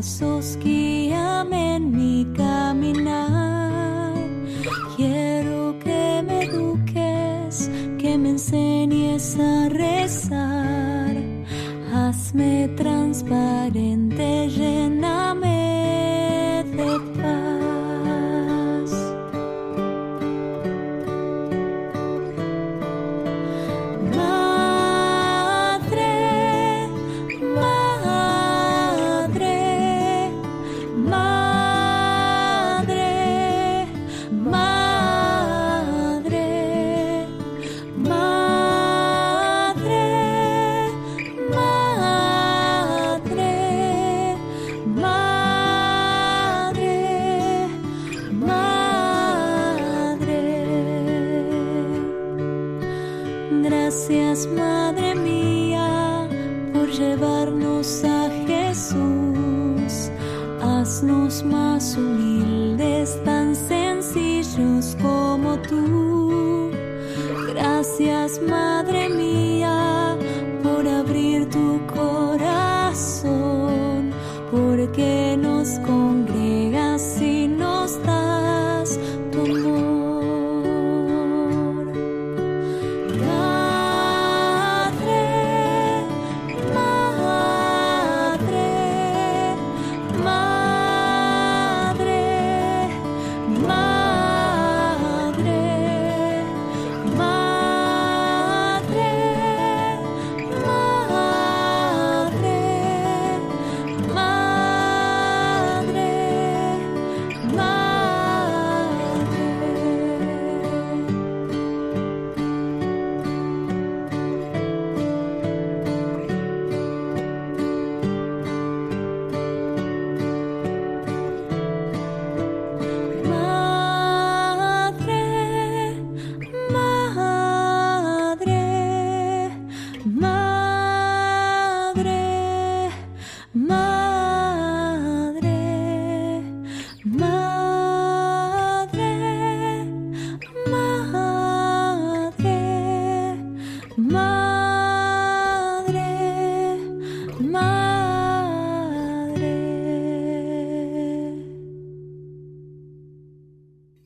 Brazos, 0.05 0.59
guíame 0.63 1.77
en 1.77 1.91
mi 1.91 2.27
caminar. 2.37 4.15
Quiero 4.97 5.79
que 5.83 6.23
me 6.27 6.45
eduques 6.45 7.71
que 7.99 8.19
me 8.19 8.31
enseñes 8.31 9.39
a 9.39 9.69
rezar. 9.71 11.17
Hazme 11.95 12.69
transparente, 12.77 13.94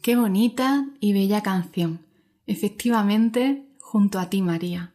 Qué 0.09 0.17
bonita 0.17 0.87
y 1.01 1.13
bella 1.13 1.43
canción. 1.43 2.01
Efectivamente, 2.47 3.67
junto 3.79 4.19
a 4.19 4.31
ti, 4.31 4.41
María. 4.41 4.95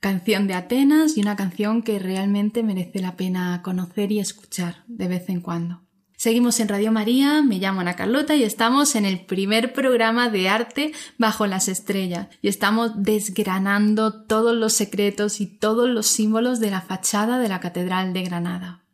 Canción 0.00 0.48
de 0.48 0.54
Atenas 0.54 1.16
y 1.16 1.20
una 1.20 1.36
canción 1.36 1.82
que 1.82 2.00
realmente 2.00 2.64
merece 2.64 2.98
la 2.98 3.16
pena 3.16 3.62
conocer 3.62 4.10
y 4.10 4.18
escuchar 4.18 4.82
de 4.88 5.06
vez 5.06 5.28
en 5.28 5.40
cuando. 5.40 5.82
Seguimos 6.16 6.58
en 6.58 6.66
Radio 6.66 6.90
María, 6.90 7.42
me 7.42 7.60
llamo 7.60 7.82
Ana 7.82 7.94
Carlota 7.94 8.34
y 8.34 8.42
estamos 8.42 8.96
en 8.96 9.04
el 9.04 9.24
primer 9.24 9.72
programa 9.72 10.30
de 10.30 10.48
arte 10.48 10.92
bajo 11.16 11.46
las 11.46 11.68
estrellas 11.68 12.26
y 12.42 12.48
estamos 12.48 13.00
desgranando 13.00 14.24
todos 14.24 14.56
los 14.56 14.72
secretos 14.72 15.40
y 15.40 15.46
todos 15.46 15.88
los 15.88 16.08
símbolos 16.08 16.58
de 16.58 16.72
la 16.72 16.80
fachada 16.80 17.38
de 17.38 17.48
la 17.48 17.60
Catedral 17.60 18.12
de 18.12 18.24
Granada. 18.24 18.87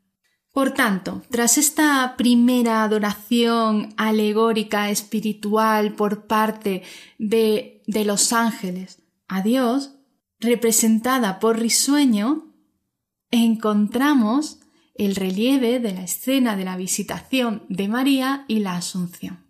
Por 0.54 0.70
tanto, 0.70 1.20
tras 1.30 1.58
esta 1.58 2.14
primera 2.16 2.84
adoración 2.84 3.92
alegórica 3.96 4.88
espiritual 4.88 5.96
por 5.96 6.28
parte 6.28 6.84
de, 7.18 7.82
de 7.88 8.04
los 8.04 8.32
ángeles 8.32 9.02
a 9.26 9.42
Dios, 9.42 9.96
representada 10.38 11.40
por 11.40 11.58
Risueño, 11.58 12.54
encontramos 13.32 14.60
el 14.94 15.16
relieve 15.16 15.80
de 15.80 15.92
la 15.92 16.04
escena 16.04 16.54
de 16.54 16.64
la 16.64 16.76
visitación 16.76 17.64
de 17.68 17.88
María 17.88 18.44
y 18.46 18.60
la 18.60 18.76
Asunción. 18.76 19.44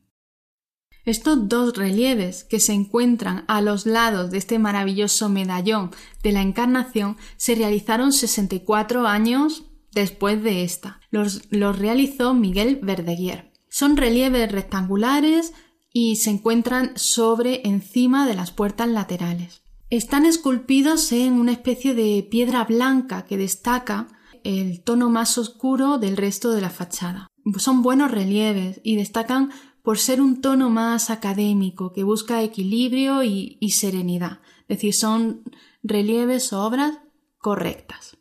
Estos 1.05 1.51
dos 1.51 1.77
relieves 1.77 2.45
que 2.45 2.61
se 2.61 2.73
encuentran 2.73 3.45
a 3.47 3.61
los 3.61 3.85
lados 3.85 4.31
de 4.31 4.39
este 4.39 4.59
maravilloso 4.59 5.29
medallón 5.29 5.91
de 6.23 6.33
la 6.33 6.41
Encarnación 6.41 7.19
se 7.37 7.57
realizaron 7.57 8.11
64 8.11 9.07
años 9.07 9.65
después 9.95 10.43
de 10.43 10.65
esta. 10.65 11.01
Los, 11.11 11.43
los 11.51 11.79
realizó 11.79 12.35
Miguel 12.35 12.81
Verdeguer. 12.83 13.53
Son 13.69 13.97
relieves 13.97 14.51
rectangulares 14.51 15.53
y 15.93 16.17
se 16.17 16.31
encuentran 16.31 16.93
sobre 16.97 17.67
encima 17.67 18.27
de 18.27 18.35
las 18.35 18.51
puertas 18.51 18.89
laterales. 18.89 19.63
Están 19.91 20.27
esculpidos 20.27 21.13
en 21.13 21.35
una 21.35 21.53
especie 21.53 21.95
de 21.95 22.27
piedra 22.29 22.65
blanca 22.65 23.25
que 23.25 23.37
destaca 23.37 24.09
el 24.43 24.83
tono 24.83 25.09
más 25.09 25.39
oscuro 25.39 25.99
del 25.99 26.17
resto 26.17 26.51
de 26.51 26.61
la 26.61 26.71
fachada. 26.71 27.29
Son 27.59 27.83
buenos 27.83 28.11
relieves 28.11 28.81
y 28.83 28.97
destacan 28.97 29.51
por 29.83 29.99
ser 29.99 30.21
un 30.21 30.41
tono 30.41 30.71
más 30.71 31.11
académico 31.11 31.93
que 31.93 32.05
busca 32.05 32.43
equilibrio 32.43 33.23
y, 33.23 33.59
serenidad. 33.71 34.41
Es 34.63 34.79
decir, 34.79 34.95
son 34.95 35.43
relieves 35.83 36.53
o 36.53 36.65
obras 36.65 36.99
correctas. 37.39 38.17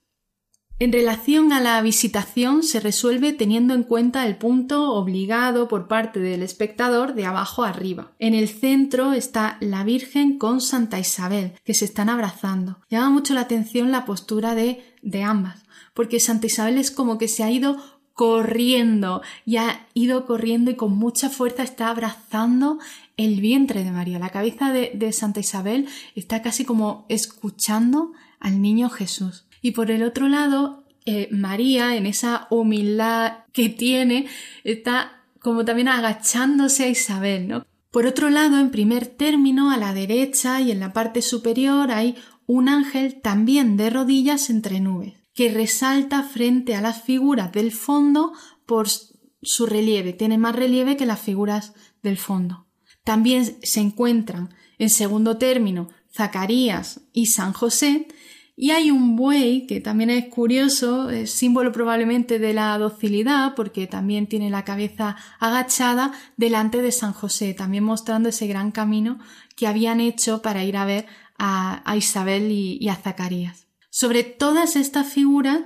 En 0.80 0.92
relación 0.92 1.54
a 1.54 1.62
la 1.62 1.82
visitación 1.82 2.64
se 2.64 2.80
resuelve 2.80 3.32
teniendo 3.32 3.74
en 3.74 3.84
cuenta 3.84 4.26
el 4.26 4.38
punto 4.38 4.94
obligado 4.94 5.68
por 5.68 5.88
parte 5.88 6.20
del 6.20 6.44
espectador 6.44 7.14
de 7.14 7.26
abajo 7.26 7.64
arriba. 7.64 8.12
En 8.20 8.34
el 8.34 8.50
centro 8.50 9.14
está 9.14 9.58
la 9.62 9.84
Virgen 9.84 10.38
con 10.38 10.62
Santa 10.62 11.00
Isabel, 11.00 11.54
que 11.64 11.74
se 11.74 11.86
están 11.86 12.10
abrazando. 12.10 12.80
Llama 12.90 13.12
mucho 13.12 13.34
la 13.34 13.42
atención 13.42 13.92
la 13.92 14.04
postura 14.04 14.56
de, 14.56 14.84
de 15.02 15.24
ambas, 15.24 15.64
porque 15.94 16.20
Santa 16.20 16.48
Isabel 16.48 16.78
es 16.78 16.92
como 16.92 17.18
que 17.18 17.28
se 17.28 17.44
ha 17.44 17.52
ido 17.52 17.78
corriendo 18.14 19.22
y 19.46 19.58
ha 19.58 19.88
ido 19.94 20.26
corriendo 20.26 20.72
y 20.72 20.76
con 20.76 20.96
mucha 20.96 21.30
fuerza 21.30 21.64
está 21.64 21.90
abrazando 21.90 22.80
el 23.18 23.42
vientre 23.42 23.84
de 23.84 23.92
María. 23.92 24.20
La 24.20 24.30
cabeza 24.30 24.72
de, 24.72 25.12
Santa 25.12 25.40
Isabel 25.40 25.88
está 26.16 26.42
casi 26.42 26.66
como 26.66 27.06
escuchando 27.10 28.12
al 28.40 28.62
niño 28.62 28.90
Jesús. 28.90 29.46
Y 29.64 29.72
por 29.72 29.90
el 29.90 30.04
otro 30.04 30.28
lado, 30.28 30.84
eh, 31.06 31.30
María, 31.32 31.96
en 31.96 32.06
esa 32.06 32.48
humildad 32.52 33.46
que 33.54 33.70
tiene, 33.70 34.28
está 34.64 35.24
como 35.40 35.66
también 35.66 35.88
agachándose 35.88 36.84
a 36.84 36.90
Isabel, 36.90 37.48
¿no? 37.48 37.66
Por 37.90 38.06
otro 38.06 38.30
lado, 38.30 38.60
en 38.60 38.72
primer 38.72 39.08
término, 39.08 39.72
a 39.72 39.78
la 39.78 39.94
derecha 39.94 40.62
y 40.62 40.70
en 40.72 40.80
la 40.80 40.94
parte 40.94 41.22
superior 41.22 41.92
hay 41.92 42.16
un 42.46 42.68
ángel 42.68 43.22
también 43.22 43.78
de 43.78 43.90
rodillas 43.90 44.50
entre 44.50 44.80
nubes 44.80 45.14
que 45.34 45.50
resalta 45.50 46.24
frente 46.24 46.76
a 46.76 46.82
las 46.82 47.02
figuras 47.02 47.52
del 47.52 47.72
fondo 47.72 48.34
por 48.66 48.88
su 48.90 49.66
relieve, 49.66 50.14
tiene 50.14 50.38
más 50.38 50.56
relieve 50.56 50.98
que 50.98 51.06
las 51.06 51.20
figuras 51.20 51.74
del 52.02 52.18
fondo. 52.18 52.68
También 53.04 53.58
se 53.64 53.80
encuentran 53.80 54.54
en 54.78 54.90
segundo 54.90 55.38
término 55.38 55.90
Zacarías 56.12 57.02
y 57.14 57.28
San 57.28 57.54
José, 57.54 58.08
y 58.56 58.72
hay 58.72 58.92
un 58.92 59.16
buey 59.16 59.66
que 59.66 59.82
también 59.82 60.10
es 60.12 60.26
curioso, 60.28 61.10
es 61.10 61.32
símbolo 61.32 61.72
probablemente 61.72 62.38
de 62.38 62.54
la 62.54 62.78
docilidad, 62.78 63.56
porque 63.56 63.88
también 63.88 64.28
tiene 64.28 64.50
la 64.50 64.64
cabeza 64.64 65.16
agachada 65.40 66.14
delante 66.38 66.82
de 66.82 66.92
San 66.92 67.14
José, 67.14 67.54
también 67.54 67.84
mostrando 67.84 68.30
ese 68.30 68.46
gran 68.48 68.72
camino 68.72 69.18
que 69.56 69.68
habían 69.68 70.00
hecho 70.00 70.42
para 70.42 70.64
ir 70.64 70.78
a 70.78 70.86
ver 70.86 71.08
a, 71.38 71.96
Isabel 71.98 72.52
y 72.52 72.88
a 72.90 72.96
Zacarías. 72.96 73.68
Sobre 73.90 74.24
todas 74.24 74.76
estas 74.76 75.08
figuras 75.08 75.60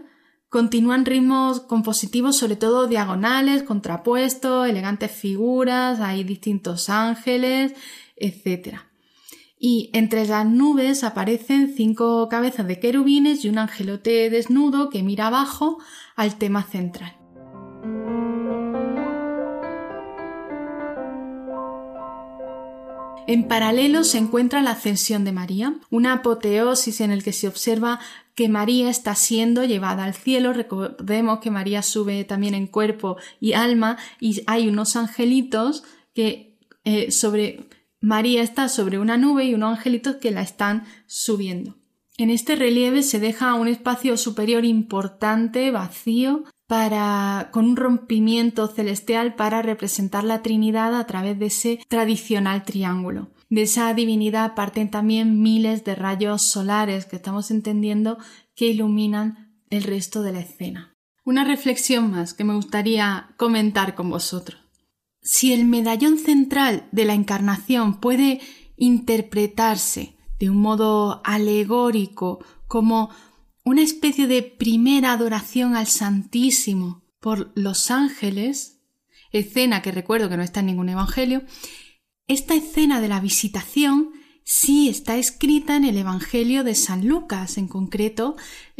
continúan 0.50 1.06
ritmos 1.06 1.62
compositivos, 1.62 2.38
sobre 2.38 2.56
todo 2.56 2.88
diagonales, 2.88 3.64
contrapuestos, 3.64 4.68
elegantes 4.68 5.12
figuras, 5.12 6.00
hay 6.00 6.24
distintos 6.24 6.90
ángeles, 6.90 7.74
etc. 8.16 8.87
Y 9.60 9.90
entre 9.94 10.28
las 10.28 10.46
nubes 10.46 11.04
aparecen 11.04 11.74
cinco 11.76 12.30
cabezas 12.30 12.68
de 12.68 12.80
querubines 12.80 13.44
y 13.44 13.50
un 13.50 13.58
angelote 13.58 14.30
desnudo 14.30 14.90
que 14.90 15.02
mira 15.02 15.28
abajo 15.28 15.80
al 16.16 16.38
tema 16.38 16.64
central. 16.64 17.18
En 23.28 23.50
paralelo 23.50 24.06
se 24.06 24.20
encuentra 24.20 24.62
la 24.62 24.72
ascensión 24.72 25.26
de 25.26 25.34
María, 25.34 25.76
una 25.90 26.14
apoteosis 26.14 27.02
en 27.02 27.12
el 27.12 27.26
que 27.26 27.34
se 27.34 27.50
observa 27.50 28.00
que 28.36 28.48
María 28.48 28.90
está 28.90 29.16
siendo 29.16 29.66
llevada 29.66 30.06
al 30.06 30.14
cielo. 30.14 30.54
Recordemos 30.54 31.40
que 31.40 31.52
María 31.52 31.82
sube 31.82 32.24
también 32.24 32.54
en 32.54 32.68
cuerpo 32.68 33.18
y 33.42 33.52
alma 33.52 33.98
y 34.22 34.44
hay 34.48 34.70
unos 34.70 34.96
angelitos 34.96 35.84
que 36.14 36.56
eh, 36.86 37.12
sobre 37.12 37.67
María 38.00 38.44
está 38.44 38.70
sobre 38.70 39.00
una 39.00 39.18
nube 39.18 39.46
y 39.46 39.54
unos 39.54 39.78
angelitos 39.78 40.18
que 40.18 40.32
la 40.32 40.42
están 40.42 40.86
subiendo. 41.08 41.78
En 42.18 42.30
este 42.30 42.56
relieve 42.56 43.04
se 43.04 43.20
deja 43.20 43.54
un 43.54 43.68
espacio 43.68 44.18
superior 44.18 44.66
importante, 44.66 45.70
vacío, 45.72 46.44
para, 46.68 47.50
con 47.52 47.66
un 47.66 47.76
rompimiento 47.76 48.68
celestial 48.68 49.36
para 49.36 49.62
representar 49.62 50.24
la 50.24 50.42
Trinidad 50.42 50.96
a 50.96 51.06
través 51.08 51.40
de 51.40 51.46
ese 51.46 51.80
tradicional 51.88 52.64
triángulo. 52.64 53.30
De 53.50 53.62
esa 53.62 53.94
divinidad 53.94 54.56
parten 54.56 54.92
también 54.92 55.42
miles 55.42 55.86
de 55.86 55.96
rayos 55.96 56.42
solares 56.42 57.06
que 57.06 57.16
estamos 57.16 57.50
entendiendo 57.52 58.18
que 58.56 58.68
iluminan 58.68 59.54
el 59.70 59.84
resto 59.84 60.22
de 60.22 60.34
la 60.34 60.40
escena. 60.42 60.94
Una 61.24 61.46
reflexión 61.46 62.12
más 62.12 62.34
que 62.34 62.44
me 62.44 62.56
gustaría 62.56 63.30
comentar 63.38 63.96
con 63.96 64.10
vosotros. 64.10 64.67
Si 65.30 65.52
el 65.52 65.66
medallón 65.66 66.20
central 66.20 66.88
de 66.94 67.04
la 67.04 67.14
Encarnación 67.14 68.00
puede 68.00 68.40
interpretarse 68.78 70.16
de 70.40 70.50
un 70.50 70.56
modo 70.56 71.20
alegórico 71.26 72.40
como 72.70 73.10
una 73.66 73.82
especie 73.82 74.28
de 74.28 74.42
primera 74.42 75.12
adoración 75.12 75.76
al 75.76 75.88
Santísimo 75.88 77.04
por 77.20 77.52
los 77.56 77.92
ángeles, 77.92 78.80
escena 79.34 79.82
que 79.82 79.92
recuerdo 79.92 80.30
que 80.30 80.38
no 80.38 80.44
está 80.44 80.62
en 80.62 80.68
ningún 80.68 80.88
evangelio, 80.88 81.44
esta 82.28 82.56
escena 82.56 83.02
de 83.02 83.10
la 83.10 83.20
visitación 83.20 84.12
sí 84.46 84.88
está 84.88 85.18
escrita 85.18 85.76
en 85.76 85.84
el 85.84 85.98
Evangelio 85.98 86.64
de 86.64 86.74
San 86.74 87.06
Lucas, 87.06 87.58
en 87.58 87.68
concreto 87.68 88.38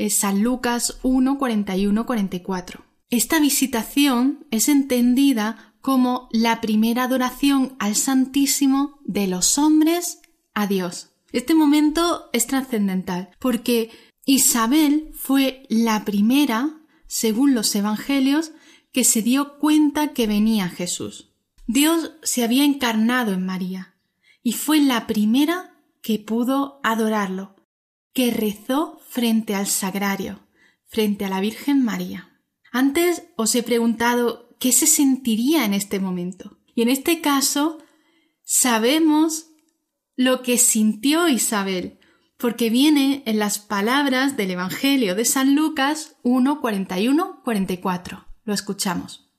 San 0.10 0.44
Lucas 0.44 1.00
1, 1.04 1.38
41, 1.38 2.06
44. 2.06 2.86
Esta 3.10 3.40
visitación 3.42 4.48
es 4.50 4.70
entendida 4.70 5.67
como 5.82 6.30
la 6.32 6.62
primera 6.62 7.04
adoración 7.04 7.76
al 7.80 7.96
Santísimo 7.96 9.00
de 9.04 9.28
los 9.28 9.58
hombres 9.58 10.20
a 10.54 10.68
Dios. 10.68 11.10
Este 11.32 11.54
momento 11.54 12.30
es 12.34 12.48
trascendental 12.48 13.30
porque 13.40 13.92
Isabel 14.26 15.12
fue 15.14 15.64
la 15.70 16.04
primera, 16.06 16.82
según 17.06 17.54
los 17.54 17.74
Evangelios, 17.76 18.52
que 18.92 19.04
se 19.04 19.22
dio 19.22 19.58
cuenta 19.60 20.14
que 20.14 20.28
venía 20.28 20.70
Jesús. 20.70 21.32
Dios 21.68 22.14
se 22.24 22.44
había 22.44 22.64
encarnado 22.64 23.34
en 23.34 23.46
María 23.46 23.96
y 24.42 24.54
fue 24.54 24.80
la 24.80 25.06
primera 25.08 25.78
que 26.02 26.20
pudo 26.20 26.80
adorarlo, 26.84 27.56
que 28.14 28.32
rezó 28.32 29.00
frente 29.08 29.54
al 29.54 29.68
sagrario, 29.68 30.48
frente 30.86 31.26
a 31.26 31.30
la 31.30 31.42
Virgen 31.42 31.84
María. 31.84 32.42
Antes 32.72 33.24
os 33.36 33.54
he 33.56 33.64
preguntado 33.64 34.47
qué 34.60 34.72
se 34.72 34.88
sentiría 34.88 35.66
en 35.66 35.74
este 35.74 36.00
momento. 36.00 36.58
Y 36.76 36.82
en 36.82 36.90
este 36.90 37.22
caso 37.22 37.80
sabemos 38.44 39.48
lo 40.16 40.42
que 40.42 40.58
sintió 40.58 41.28
Isabel, 41.28 42.00
porque 42.38 42.70
viene 42.70 43.24
en 43.26 43.40
las 43.40 43.60
palabras 43.60 44.38
del 44.38 44.52
Evangelio 44.52 45.16
de 45.16 45.26
San 45.26 45.56
Lucas 45.56 46.16
1, 46.24 46.62
41, 46.62 47.42
44. 47.44 48.26
Lo 48.44 48.54
escuchamos. 48.54 49.30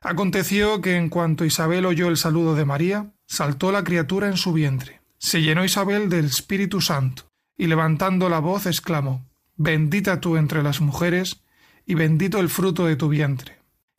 Aconteció 0.00 0.80
que 0.80 0.96
en 0.96 1.08
cuanto 1.08 1.44
Isabel 1.44 1.86
oyó 1.86 2.08
el 2.08 2.16
saludo 2.16 2.54
de 2.54 2.64
María, 2.64 3.12
saltó 3.26 3.72
la 3.72 3.82
criatura 3.82 4.28
en 4.28 4.36
su 4.36 4.52
vientre. 4.52 5.00
Se 5.18 5.42
llenó 5.42 5.64
Isabel 5.64 6.08
del 6.08 6.26
Espíritu 6.26 6.80
Santo, 6.80 7.24
y 7.56 7.66
levantando 7.66 8.28
la 8.28 8.38
voz 8.38 8.66
exclamó, 8.66 9.26
Bendita 9.56 10.20
tú 10.20 10.36
entre 10.36 10.62
las 10.62 10.80
mujeres, 10.80 11.42
y 11.86 11.94
bendito 11.94 12.38
el 12.38 12.48
fruto 12.48 12.86
de 12.86 12.96
tu 12.96 13.08
vientre. 13.08 13.55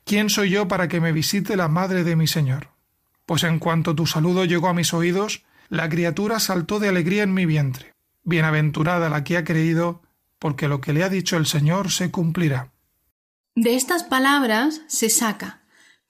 ¿Quién 0.08 0.30
soy 0.30 0.48
yo 0.48 0.68
para 0.68 0.88
que 0.88 1.02
me 1.02 1.12
visite 1.12 1.54
la 1.54 1.68
madre 1.68 2.02
de 2.02 2.16
mi 2.16 2.26
Señor? 2.26 2.70
Pues 3.26 3.44
en 3.44 3.58
cuanto 3.58 3.94
tu 3.94 4.06
saludo 4.06 4.46
llegó 4.46 4.68
a 4.68 4.72
mis 4.72 4.94
oídos, 4.94 5.44
la 5.68 5.86
criatura 5.90 6.40
saltó 6.40 6.80
de 6.80 6.88
alegría 6.88 7.24
en 7.24 7.34
mi 7.34 7.44
vientre. 7.44 7.92
Bienaventurada 8.22 9.10
la 9.10 9.22
que 9.22 9.36
ha 9.36 9.44
creído, 9.44 10.00
porque 10.38 10.66
lo 10.66 10.80
que 10.80 10.94
le 10.94 11.04
ha 11.04 11.10
dicho 11.10 11.36
el 11.36 11.44
Señor 11.44 11.90
se 11.90 12.10
cumplirá. 12.10 12.72
De 13.54 13.74
estas 13.74 14.02
palabras 14.02 14.80
se 14.86 15.10
saca, 15.10 15.64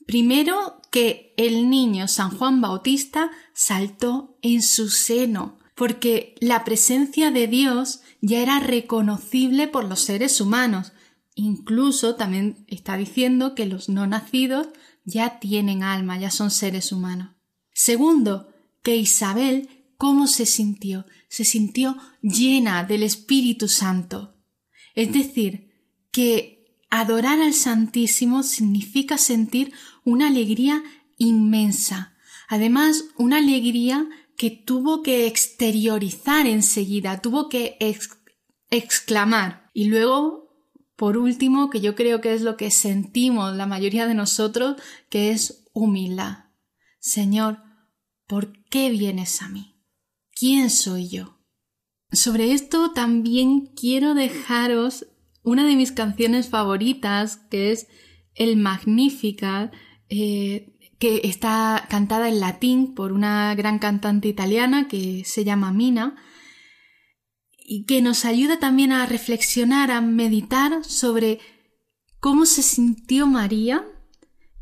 primero, 0.06 0.80
que 0.92 1.34
el 1.36 1.68
niño 1.68 2.06
San 2.06 2.30
Juan 2.30 2.60
Bautista 2.60 3.32
saltó 3.52 4.38
en 4.42 4.62
su 4.62 4.90
seno, 4.90 5.58
porque 5.74 6.36
la 6.40 6.62
presencia 6.62 7.32
de 7.32 7.48
Dios 7.48 8.02
ya 8.20 8.38
era 8.38 8.60
reconocible 8.60 9.66
por 9.66 9.86
los 9.86 10.04
seres 10.04 10.40
humanos. 10.40 10.92
Incluso 11.40 12.16
también 12.16 12.64
está 12.66 12.96
diciendo 12.96 13.54
que 13.54 13.64
los 13.64 13.88
no 13.88 14.08
nacidos 14.08 14.66
ya 15.04 15.38
tienen 15.38 15.84
alma, 15.84 16.18
ya 16.18 16.32
son 16.32 16.50
seres 16.50 16.90
humanos. 16.90 17.36
Segundo, 17.72 18.48
que 18.82 18.96
Isabel, 18.96 19.68
¿cómo 19.96 20.26
se 20.26 20.46
sintió? 20.46 21.06
Se 21.28 21.44
sintió 21.44 21.96
llena 22.22 22.82
del 22.82 23.04
Espíritu 23.04 23.68
Santo. 23.68 24.34
Es 24.96 25.12
decir, 25.12 25.70
que 26.10 26.74
adorar 26.90 27.40
al 27.40 27.54
Santísimo 27.54 28.42
significa 28.42 29.16
sentir 29.16 29.72
una 30.02 30.26
alegría 30.26 30.82
inmensa. 31.18 32.16
Además, 32.48 33.04
una 33.16 33.36
alegría 33.36 34.08
que 34.36 34.50
tuvo 34.50 35.04
que 35.04 35.28
exteriorizar 35.28 36.48
enseguida, 36.48 37.22
tuvo 37.22 37.48
que 37.48 37.78
exclamar. 38.70 39.70
Y 39.72 39.84
luego, 39.84 40.47
por 40.98 41.16
último, 41.16 41.70
que 41.70 41.80
yo 41.80 41.94
creo 41.94 42.20
que 42.20 42.34
es 42.34 42.42
lo 42.42 42.56
que 42.56 42.72
sentimos 42.72 43.54
la 43.54 43.66
mayoría 43.66 44.08
de 44.08 44.14
nosotros, 44.14 44.74
que 45.08 45.30
es 45.30 45.64
humildad. 45.72 46.46
Señor, 46.98 47.58
¿por 48.26 48.64
qué 48.64 48.90
vienes 48.90 49.40
a 49.40 49.48
mí? 49.48 49.76
¿Quién 50.34 50.70
soy 50.70 51.08
yo? 51.08 51.38
Sobre 52.10 52.50
esto 52.50 52.90
también 52.90 53.66
quiero 53.76 54.14
dejaros 54.14 55.06
una 55.44 55.64
de 55.64 55.76
mis 55.76 55.92
canciones 55.92 56.48
favoritas, 56.48 57.36
que 57.48 57.70
es 57.70 57.86
el 58.34 58.56
Magnificat, 58.56 59.72
eh, 60.08 60.76
que 60.98 61.20
está 61.22 61.86
cantada 61.88 62.28
en 62.28 62.40
latín 62.40 62.96
por 62.96 63.12
una 63.12 63.54
gran 63.54 63.78
cantante 63.78 64.26
italiana 64.26 64.88
que 64.88 65.22
se 65.24 65.44
llama 65.44 65.70
Mina, 65.70 66.16
y 67.70 67.84
que 67.84 68.00
nos 68.00 68.24
ayuda 68.24 68.58
también 68.58 68.92
a 68.92 69.04
reflexionar, 69.04 69.90
a 69.90 70.00
meditar 70.00 70.82
sobre 70.86 71.38
cómo 72.18 72.46
se 72.46 72.62
sintió 72.62 73.26
María, 73.26 73.86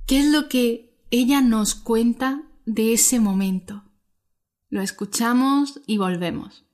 qué 0.07 0.19
es 0.19 0.27
lo 0.27 0.49
que 0.49 0.99
ella 1.13 1.41
nos 1.41 1.77
cuenta 1.77 2.43
de 2.65 2.93
ese 2.93 3.21
momento. 3.21 3.85
Lo 4.71 4.83
escuchamos 4.83 5.81
y 5.87 5.99
volvemos. 5.99 6.66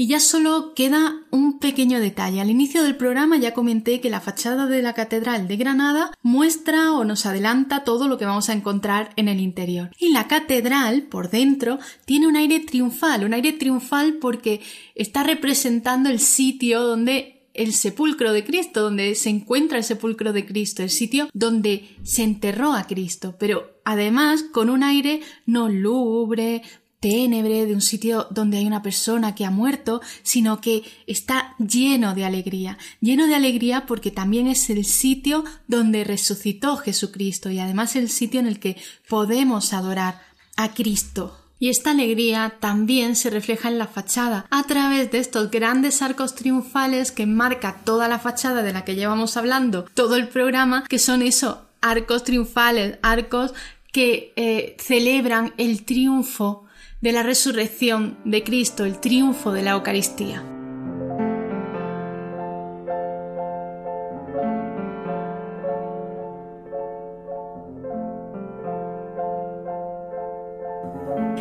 Y 0.00 0.06
ya 0.06 0.20
solo 0.20 0.74
queda 0.74 1.26
un 1.32 1.58
pequeño 1.58 1.98
detalle. 1.98 2.40
Al 2.40 2.50
inicio 2.50 2.84
del 2.84 2.94
programa 2.94 3.36
ya 3.36 3.52
comenté 3.52 4.00
que 4.00 4.10
la 4.10 4.20
fachada 4.20 4.66
de 4.66 4.80
la 4.80 4.94
Catedral 4.94 5.48
de 5.48 5.56
Granada 5.56 6.12
muestra 6.22 6.92
o 6.92 7.04
nos 7.04 7.26
adelanta 7.26 7.82
todo 7.82 8.06
lo 8.06 8.16
que 8.16 8.24
vamos 8.24 8.48
a 8.48 8.52
encontrar 8.52 9.10
en 9.16 9.26
el 9.26 9.40
interior. 9.40 9.90
Y 9.98 10.12
la 10.12 10.28
catedral, 10.28 11.02
por 11.02 11.30
dentro, 11.30 11.80
tiene 12.04 12.28
un 12.28 12.36
aire 12.36 12.60
triunfal, 12.60 13.24
un 13.24 13.34
aire 13.34 13.52
triunfal 13.52 14.18
porque 14.20 14.60
está 14.94 15.24
representando 15.24 16.10
el 16.10 16.20
sitio 16.20 16.80
donde 16.82 17.50
el 17.58 17.72
sepulcro 17.72 18.32
de 18.32 18.44
Cristo, 18.44 18.82
donde 18.82 19.16
se 19.16 19.30
encuentra 19.30 19.78
el 19.78 19.84
sepulcro 19.84 20.32
de 20.32 20.46
Cristo, 20.46 20.84
el 20.84 20.90
sitio 20.90 21.28
donde 21.32 21.96
se 22.04 22.22
enterró 22.22 22.72
a 22.72 22.86
Cristo, 22.86 23.34
pero 23.36 23.80
además 23.84 24.44
con 24.44 24.70
un 24.70 24.84
aire 24.84 25.22
no 25.44 25.68
lúgubre, 25.68 26.62
ténebre, 27.00 27.66
de 27.66 27.74
un 27.74 27.80
sitio 27.80 28.26
donde 28.30 28.58
hay 28.58 28.66
una 28.66 28.82
persona 28.82 29.34
que 29.34 29.44
ha 29.44 29.50
muerto, 29.50 30.00
sino 30.22 30.60
que 30.60 30.82
está 31.06 31.54
lleno 31.58 32.14
de 32.14 32.24
alegría. 32.24 32.78
Lleno 33.00 33.26
de 33.26 33.34
alegría 33.34 33.86
porque 33.86 34.10
también 34.10 34.46
es 34.46 34.68
el 34.70 34.84
sitio 34.84 35.44
donde 35.66 36.04
resucitó 36.04 36.76
Jesucristo 36.76 37.50
y 37.50 37.58
además 37.58 37.96
el 37.96 38.08
sitio 38.08 38.40
en 38.40 38.46
el 38.46 38.58
que 38.58 38.76
podemos 39.08 39.72
adorar 39.72 40.20
a 40.56 40.74
Cristo. 40.74 41.36
Y 41.60 41.70
esta 41.70 41.90
alegría 41.90 42.56
también 42.60 43.16
se 43.16 43.30
refleja 43.30 43.68
en 43.68 43.78
la 43.78 43.88
fachada 43.88 44.46
a 44.50 44.62
través 44.64 45.10
de 45.10 45.18
estos 45.18 45.50
grandes 45.50 46.02
arcos 46.02 46.36
triunfales 46.36 47.10
que 47.10 47.26
marca 47.26 47.80
toda 47.84 48.06
la 48.06 48.20
fachada 48.20 48.62
de 48.62 48.72
la 48.72 48.84
que 48.84 48.94
llevamos 48.94 49.36
hablando 49.36 49.84
todo 49.94 50.14
el 50.14 50.28
programa, 50.28 50.84
que 50.88 51.00
son 51.00 51.22
esos 51.22 51.58
arcos 51.80 52.22
triunfales, 52.22 52.98
arcos 53.02 53.54
que 53.92 54.32
eh, 54.36 54.76
celebran 54.78 55.52
el 55.56 55.84
triunfo 55.84 56.67
de 57.00 57.12
la 57.12 57.22
resurrección 57.22 58.18
de 58.24 58.42
Cristo, 58.42 58.84
el 58.84 59.00
triunfo 59.00 59.52
de 59.52 59.62
la 59.62 59.72
Eucaristía. 59.72 60.42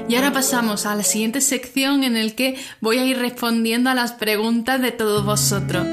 Y 0.09 0.15
ahora 0.15 0.31
pasamos 0.31 0.85
a 0.85 0.95
la 0.95 1.03
siguiente 1.03 1.41
sección 1.41 2.03
en 2.05 2.15
el 2.15 2.33
que 2.33 2.55
voy 2.79 2.99
a 2.99 3.05
ir 3.05 3.17
respondiendo 3.17 3.89
a 3.89 3.93
las 3.93 4.13
preguntas 4.13 4.81
de 4.81 4.91
todos 4.91 5.25
vosotros. 5.25 5.85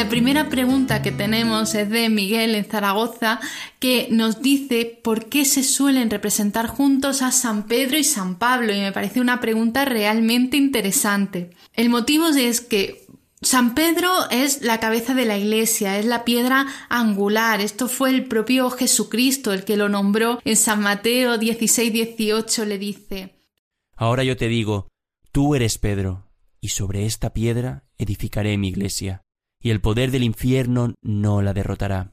La 0.00 0.08
primera 0.08 0.48
pregunta 0.48 1.02
que 1.02 1.12
tenemos 1.12 1.74
es 1.74 1.90
de 1.90 2.08
Miguel 2.08 2.54
en 2.54 2.64
Zaragoza, 2.64 3.38
que 3.80 4.08
nos 4.10 4.40
dice 4.40 4.98
por 5.04 5.26
qué 5.26 5.44
se 5.44 5.62
suelen 5.62 6.08
representar 6.08 6.68
juntos 6.68 7.20
a 7.20 7.30
San 7.32 7.66
Pedro 7.66 7.98
y 7.98 8.04
San 8.04 8.36
Pablo, 8.38 8.72
y 8.72 8.80
me 8.80 8.92
parece 8.92 9.20
una 9.20 9.40
pregunta 9.40 9.84
realmente 9.84 10.56
interesante. 10.56 11.50
El 11.74 11.90
motivo 11.90 12.28
es 12.28 12.62
que 12.62 13.06
San 13.42 13.74
Pedro 13.74 14.10
es 14.30 14.62
la 14.62 14.80
cabeza 14.80 15.12
de 15.12 15.26
la 15.26 15.36
iglesia, 15.36 15.98
es 15.98 16.06
la 16.06 16.24
piedra 16.24 16.66
angular. 16.88 17.60
Esto 17.60 17.86
fue 17.86 18.08
el 18.08 18.24
propio 18.24 18.70
Jesucristo 18.70 19.52
el 19.52 19.64
que 19.64 19.76
lo 19.76 19.90
nombró 19.90 20.40
en 20.46 20.56
San 20.56 20.80
Mateo 20.80 21.36
16, 21.36 21.92
18 21.92 22.64
le 22.64 22.78
dice 22.78 23.34
Ahora 23.96 24.24
yo 24.24 24.38
te 24.38 24.48
digo, 24.48 24.88
tú 25.30 25.54
eres 25.54 25.76
Pedro, 25.76 26.24
y 26.58 26.70
sobre 26.70 27.04
esta 27.04 27.34
piedra 27.34 27.84
edificaré 27.98 28.56
mi 28.56 28.68
iglesia 28.68 29.20
y 29.60 29.70
el 29.70 29.80
poder 29.80 30.10
del 30.10 30.24
infierno 30.24 30.94
no 31.02 31.42
la 31.42 31.52
derrotará. 31.52 32.12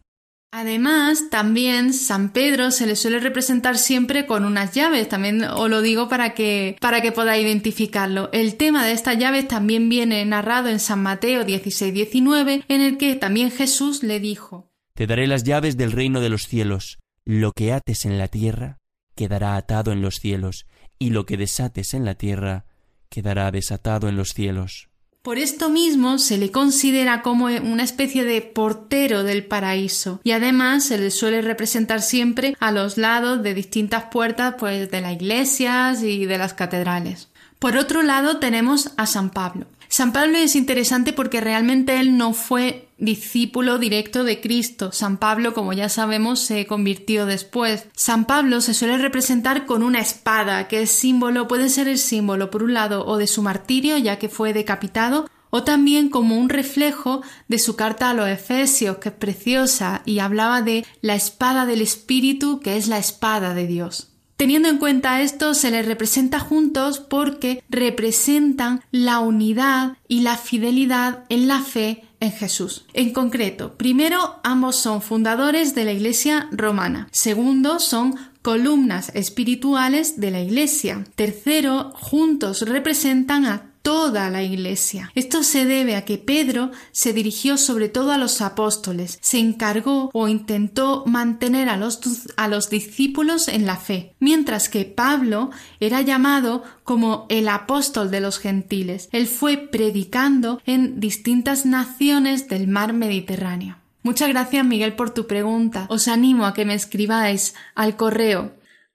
Además, 0.51 1.29
también 1.29 1.93
San 1.93 2.31
Pedro 2.31 2.71
se 2.71 2.87
le 2.87 2.95
suele 2.95 3.19
representar 3.19 3.77
siempre 3.77 4.25
con 4.25 4.45
unas 4.45 4.73
llaves, 4.73 5.09
también 5.09 5.43
os 5.43 5.69
lo 5.69 5.81
digo 5.81 6.07
para 6.07 6.33
que, 6.33 6.77
para 6.79 7.01
que 7.01 7.11
podáis 7.11 7.43
identificarlo. 7.43 8.29
El 8.31 8.55
tema 8.55 8.85
de 8.85 8.93
estas 8.93 9.17
llaves 9.17 9.47
también 9.47 9.89
viene 9.89 10.23
narrado 10.25 10.69
en 10.69 10.79
San 10.79 11.03
Mateo 11.03 11.43
16-19, 11.45 12.63
en 12.69 12.81
el 12.81 12.97
que 12.97 13.15
también 13.15 13.51
Jesús 13.51 14.03
le 14.03 14.21
dijo 14.21 14.71
Te 14.93 15.05
daré 15.05 15.27
las 15.27 15.43
llaves 15.43 15.75
del 15.75 15.91
reino 15.91 16.21
de 16.21 16.29
los 16.29 16.47
cielos. 16.47 16.97
Lo 17.25 17.51
que 17.51 17.73
ates 17.73 18.05
en 18.05 18.17
la 18.17 18.29
tierra 18.29 18.77
quedará 19.15 19.57
atado 19.57 19.91
en 19.91 20.01
los 20.01 20.15
cielos, 20.15 20.65
y 20.97 21.09
lo 21.09 21.25
que 21.25 21.35
desates 21.35 21.93
en 21.93 22.05
la 22.05 22.15
tierra 22.15 22.65
quedará 23.09 23.51
desatado 23.51 24.07
en 24.07 24.15
los 24.15 24.29
cielos. 24.29 24.89
Por 25.27 25.39
esto 25.39 25.69
mismo 25.69 26.19
se 26.19 26.37
le 26.37 26.51
considera 26.51 27.21
como 27.21 27.47
una 27.47 27.83
especie 27.83 28.23
de 28.23 28.41
portero 28.41 29.23
del 29.25 29.45
paraíso 29.45 30.21
y 30.23 30.31
además 30.31 30.85
se 30.85 30.97
le 30.97 31.11
suele 31.11 31.41
representar 31.41 32.01
siempre 32.01 32.55
a 32.61 32.71
los 32.71 32.97
lados 32.97 33.43
de 33.43 33.53
distintas 33.53 34.05
puertas 34.05 34.55
pues 34.57 34.89
de 34.89 35.01
las 35.01 35.11
iglesias 35.11 36.01
y 36.01 36.25
de 36.25 36.37
las 36.37 36.53
catedrales. 36.53 37.27
Por 37.59 37.75
otro 37.75 38.03
lado 38.03 38.37
tenemos 38.37 38.91
a 38.95 39.05
San 39.05 39.29
Pablo. 39.29 39.65
San 39.89 40.13
Pablo 40.13 40.37
es 40.37 40.55
interesante 40.55 41.11
porque 41.11 41.41
realmente 41.41 41.99
él 41.99 42.15
no 42.15 42.31
fue 42.31 42.86
discípulo 42.97 43.77
directo 43.77 44.23
de 44.23 44.41
Cristo. 44.41 44.91
San 44.91 45.17
Pablo, 45.17 45.53
como 45.53 45.73
ya 45.73 45.89
sabemos, 45.89 46.39
se 46.39 46.65
convirtió 46.65 47.25
después. 47.25 47.87
San 47.95 48.25
Pablo 48.25 48.61
se 48.61 48.73
suele 48.73 48.97
representar 48.97 49.65
con 49.65 49.83
una 49.83 49.99
espada, 49.99 50.67
que 50.67 50.81
es 50.81 50.91
símbolo, 50.91 51.47
puede 51.47 51.69
ser 51.69 51.87
el 51.87 51.97
símbolo, 51.97 52.49
por 52.49 52.63
un 52.63 52.73
lado, 52.73 53.05
o 53.05 53.17
de 53.17 53.27
su 53.27 53.41
martirio, 53.41 53.97
ya 53.97 54.19
que 54.19 54.29
fue 54.29 54.53
decapitado, 54.53 55.29
o 55.49 55.63
también 55.63 56.09
como 56.09 56.37
un 56.37 56.49
reflejo 56.49 57.21
de 57.47 57.59
su 57.59 57.75
carta 57.75 58.09
a 58.09 58.13
los 58.13 58.27
Efesios, 58.27 58.97
que 58.97 59.09
es 59.09 59.15
preciosa, 59.15 60.01
y 60.05 60.19
hablaba 60.19 60.61
de 60.61 60.85
la 61.01 61.15
espada 61.15 61.65
del 61.65 61.81
Espíritu, 61.81 62.59
que 62.59 62.77
es 62.77 62.87
la 62.87 62.97
espada 62.97 63.53
de 63.53 63.67
Dios. 63.67 64.13
Teniendo 64.37 64.69
en 64.69 64.77
cuenta 64.77 65.21
esto, 65.21 65.55
se 65.55 65.71
les 65.71 65.83
representa 65.87 66.39
juntos 66.39 66.99
porque 66.99 67.63
representan 67.69 68.83
la 68.91 69.19
unidad 69.19 69.97
y 70.07 70.21
la 70.21 70.37
fidelidad 70.37 71.23
en 71.29 71.47
la 71.47 71.61
fe 71.61 72.03
en 72.19 72.31
Jesús. 72.31 72.85
En 72.93 73.13
concreto, 73.13 73.77
primero, 73.77 74.39
ambos 74.43 74.75
son 74.75 75.01
fundadores 75.01 75.75
de 75.75 75.85
la 75.85 75.91
Iglesia 75.91 76.47
romana. 76.51 77.07
Segundo, 77.11 77.79
son 77.79 78.15
columnas 78.41 79.11
espirituales 79.13 80.19
de 80.19 80.31
la 80.31 80.39
Iglesia. 80.41 81.03
Tercero, 81.15 81.91
juntos 81.93 82.61
representan 82.61 83.45
a 83.45 83.66
toda 83.87 84.29
la 84.29 84.43
iglesia. 84.43 85.13
Esto 85.15 85.43
se 85.43 85.63
debe 85.63 85.95
a 85.95 86.03
que 86.03 86.17
Pedro 86.17 86.71
se 86.91 87.13
dirigió 87.13 87.55
sobre 87.55 87.87
todo 87.87 88.11
a 88.11 88.17
los 88.17 88.41
apóstoles, 88.41 89.17
se 89.21 89.39
encargó 89.39 90.09
o 90.11 90.27
intentó 90.27 91.05
mantener 91.05 91.69
a 91.69 91.77
los, 91.77 92.01
a 92.35 92.49
los 92.49 92.69
discípulos 92.69 93.47
en 93.47 93.65
la 93.65 93.77
fe, 93.77 94.13
mientras 94.19 94.67
que 94.67 94.83
Pablo 94.83 95.51
era 95.79 96.01
llamado 96.01 96.63
como 96.83 97.27
el 97.29 97.47
apóstol 97.47 98.11
de 98.11 98.19
los 98.19 98.39
gentiles. 98.39 99.07
Él 99.13 99.25
fue 99.25 99.55
predicando 99.55 100.61
en 100.65 100.99
distintas 100.99 101.65
naciones 101.65 102.49
del 102.49 102.67
mar 102.67 102.91
Mediterráneo. 102.91 103.77
Muchas 104.03 104.27
gracias 104.27 104.65
Miguel 104.65 104.95
por 104.95 105.11
tu 105.11 105.27
pregunta. 105.27 105.85
Os 105.89 106.09
animo 106.09 106.45
a 106.45 106.53
que 106.53 106.65
me 106.65 106.73
escribáis 106.73 107.55
al 107.73 107.95
correo 107.95 108.51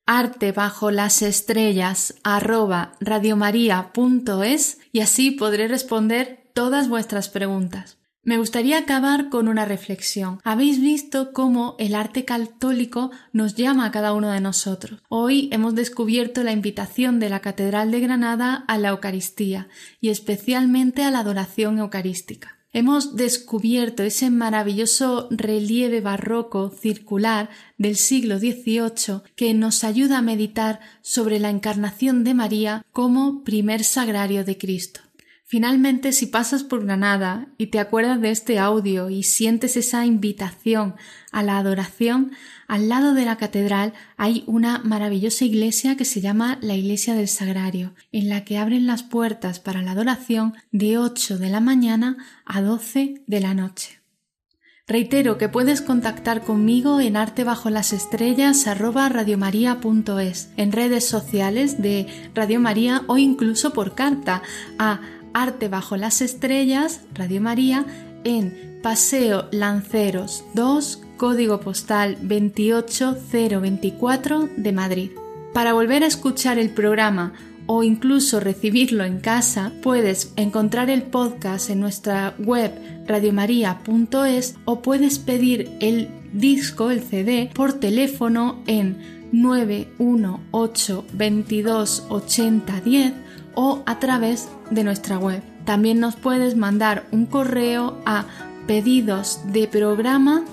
arte 0.06 0.52
bajo 0.52 0.90
las 0.90 1.22
estrellas 1.22 2.14
arroba 2.22 2.92
radiomaria.es 3.00 4.78
y 4.92 5.00
así 5.00 5.30
podré 5.30 5.68
responder 5.68 6.50
todas 6.54 6.88
vuestras 6.88 7.28
preguntas. 7.28 7.98
Me 8.24 8.38
gustaría 8.38 8.78
acabar 8.78 9.30
con 9.30 9.48
una 9.48 9.64
reflexión. 9.64 10.38
Habéis 10.44 10.80
visto 10.80 11.32
cómo 11.32 11.74
el 11.80 11.96
arte 11.96 12.24
católico 12.24 13.10
nos 13.32 13.56
llama 13.56 13.86
a 13.86 13.90
cada 13.90 14.12
uno 14.12 14.30
de 14.30 14.40
nosotros. 14.40 15.02
Hoy 15.08 15.48
hemos 15.50 15.74
descubierto 15.74 16.44
la 16.44 16.52
invitación 16.52 17.18
de 17.18 17.28
la 17.28 17.40
Catedral 17.40 17.90
de 17.90 17.98
Granada 17.98 18.64
a 18.68 18.78
la 18.78 18.90
Eucaristía 18.90 19.66
y 20.00 20.10
especialmente 20.10 21.02
a 21.02 21.10
la 21.10 21.18
adoración 21.18 21.80
eucarística. 21.80 22.61
Hemos 22.74 23.16
descubierto 23.16 24.02
ese 24.02 24.30
maravilloso 24.30 25.28
relieve 25.30 26.00
barroco 26.00 26.70
circular 26.70 27.50
del 27.76 27.96
siglo 27.96 28.38
XVIII 28.38 29.20
que 29.36 29.52
nos 29.52 29.84
ayuda 29.84 30.18
a 30.18 30.22
meditar 30.22 30.80
sobre 31.02 31.38
la 31.38 31.50
encarnación 31.50 32.24
de 32.24 32.32
María 32.32 32.86
como 32.90 33.44
primer 33.44 33.84
sagrario 33.84 34.42
de 34.46 34.56
Cristo. 34.56 35.00
Finalmente, 35.44 36.12
si 36.12 36.24
pasas 36.24 36.64
por 36.64 36.86
Granada 36.86 37.48
y 37.58 37.66
te 37.66 37.78
acuerdas 37.78 38.22
de 38.22 38.30
este 38.30 38.58
audio 38.58 39.10
y 39.10 39.22
sientes 39.22 39.76
esa 39.76 40.06
invitación 40.06 40.94
a 41.30 41.42
la 41.42 41.58
adoración, 41.58 42.32
al 42.72 42.88
lado 42.88 43.12
de 43.12 43.26
la 43.26 43.36
catedral 43.36 43.92
hay 44.16 44.44
una 44.46 44.78
maravillosa 44.78 45.44
iglesia 45.44 45.94
que 45.94 46.06
se 46.06 46.22
llama 46.22 46.56
la 46.62 46.74
Iglesia 46.74 47.12
del 47.12 47.28
Sagrario, 47.28 47.92
en 48.12 48.30
la 48.30 48.46
que 48.46 48.56
abren 48.56 48.86
las 48.86 49.02
puertas 49.02 49.60
para 49.60 49.82
la 49.82 49.90
adoración 49.90 50.54
de 50.70 50.96
8 50.96 51.36
de 51.36 51.50
la 51.50 51.60
mañana 51.60 52.16
a 52.46 52.62
12 52.62 53.24
de 53.26 53.40
la 53.40 53.52
noche. 53.52 54.00
Reitero 54.86 55.36
que 55.36 55.50
puedes 55.50 55.82
contactar 55.82 56.44
conmigo 56.44 56.98
en 56.98 57.18
arte 57.18 57.44
bajo 57.44 57.68
las 57.68 57.92
estrellas 57.92 58.66
en 58.66 58.78
redes 60.72 61.06
sociales 61.06 61.82
de 61.82 62.06
Radio 62.34 62.58
María 62.58 63.02
o 63.06 63.18
incluso 63.18 63.74
por 63.74 63.94
carta 63.94 64.40
a 64.78 65.02
arte 65.34 65.68
bajo 65.68 65.98
las 65.98 66.22
estrellas 66.22 67.02
Radio 67.12 67.42
María 67.42 67.84
en 68.24 68.80
Paseo 68.82 69.50
Lanceros 69.52 70.42
2 70.54 71.02
código 71.22 71.60
postal 71.60 72.18
28024 72.22 74.48
de 74.56 74.72
Madrid. 74.72 75.12
Para 75.54 75.72
volver 75.72 76.02
a 76.02 76.08
escuchar 76.08 76.58
el 76.58 76.70
programa 76.70 77.32
o 77.66 77.84
incluso 77.84 78.40
recibirlo 78.40 79.04
en 79.04 79.20
casa, 79.20 79.70
puedes 79.84 80.32
encontrar 80.34 80.90
el 80.90 81.04
podcast 81.04 81.70
en 81.70 81.78
nuestra 81.78 82.34
web 82.40 82.72
radiomaria.es 83.06 84.56
o 84.64 84.82
puedes 84.82 85.20
pedir 85.20 85.70
el 85.78 86.08
disco, 86.32 86.90
el 86.90 87.02
CD, 87.02 87.52
por 87.54 87.74
teléfono 87.74 88.60
en 88.66 89.28
918 89.30 91.04
22 91.12 92.06
80 92.08 92.80
10 92.80 93.12
o 93.54 93.84
a 93.86 94.00
través 94.00 94.48
de 94.72 94.82
nuestra 94.82 95.18
web. 95.18 95.40
También 95.64 96.00
nos 96.00 96.16
puedes 96.16 96.56
mandar 96.56 97.06
un 97.12 97.26
correo 97.26 98.02
a 98.06 98.24
pedidos 98.66 99.40
de 99.46 99.66
programa 99.68 100.44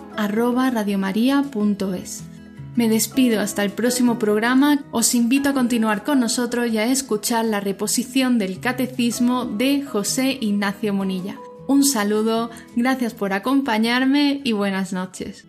Me 2.75 2.87
despido 2.87 3.41
hasta 3.41 3.63
el 3.63 3.71
próximo 3.71 4.19
programa. 4.19 4.83
Os 4.91 5.15
invito 5.15 5.49
a 5.49 5.53
continuar 5.53 6.03
con 6.03 6.19
nosotros 6.19 6.71
y 6.71 6.77
a 6.77 6.85
escuchar 6.85 7.45
la 7.45 7.59
reposición 7.59 8.37
del 8.37 8.59
Catecismo 8.59 9.45
de 9.45 9.83
José 9.83 10.37
Ignacio 10.39 10.93
Monilla. 10.93 11.37
Un 11.67 11.83
saludo, 11.83 12.49
gracias 12.75 13.13
por 13.13 13.33
acompañarme 13.33 14.41
y 14.43 14.53
buenas 14.53 14.93
noches. 14.93 15.45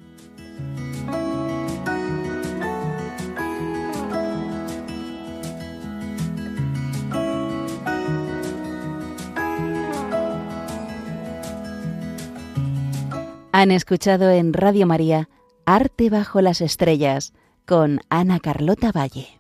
Han 13.53 13.73
escuchado 13.73 14.31
en 14.31 14.53
Radio 14.53 14.87
María 14.87 15.29
Arte 15.67 16.09
bajo 16.09 16.41
las 16.41 16.61
estrellas 16.61 17.33
con 17.67 18.01
Ana 18.09 18.39
Carlota 18.39 18.93
Valle. 18.93 19.40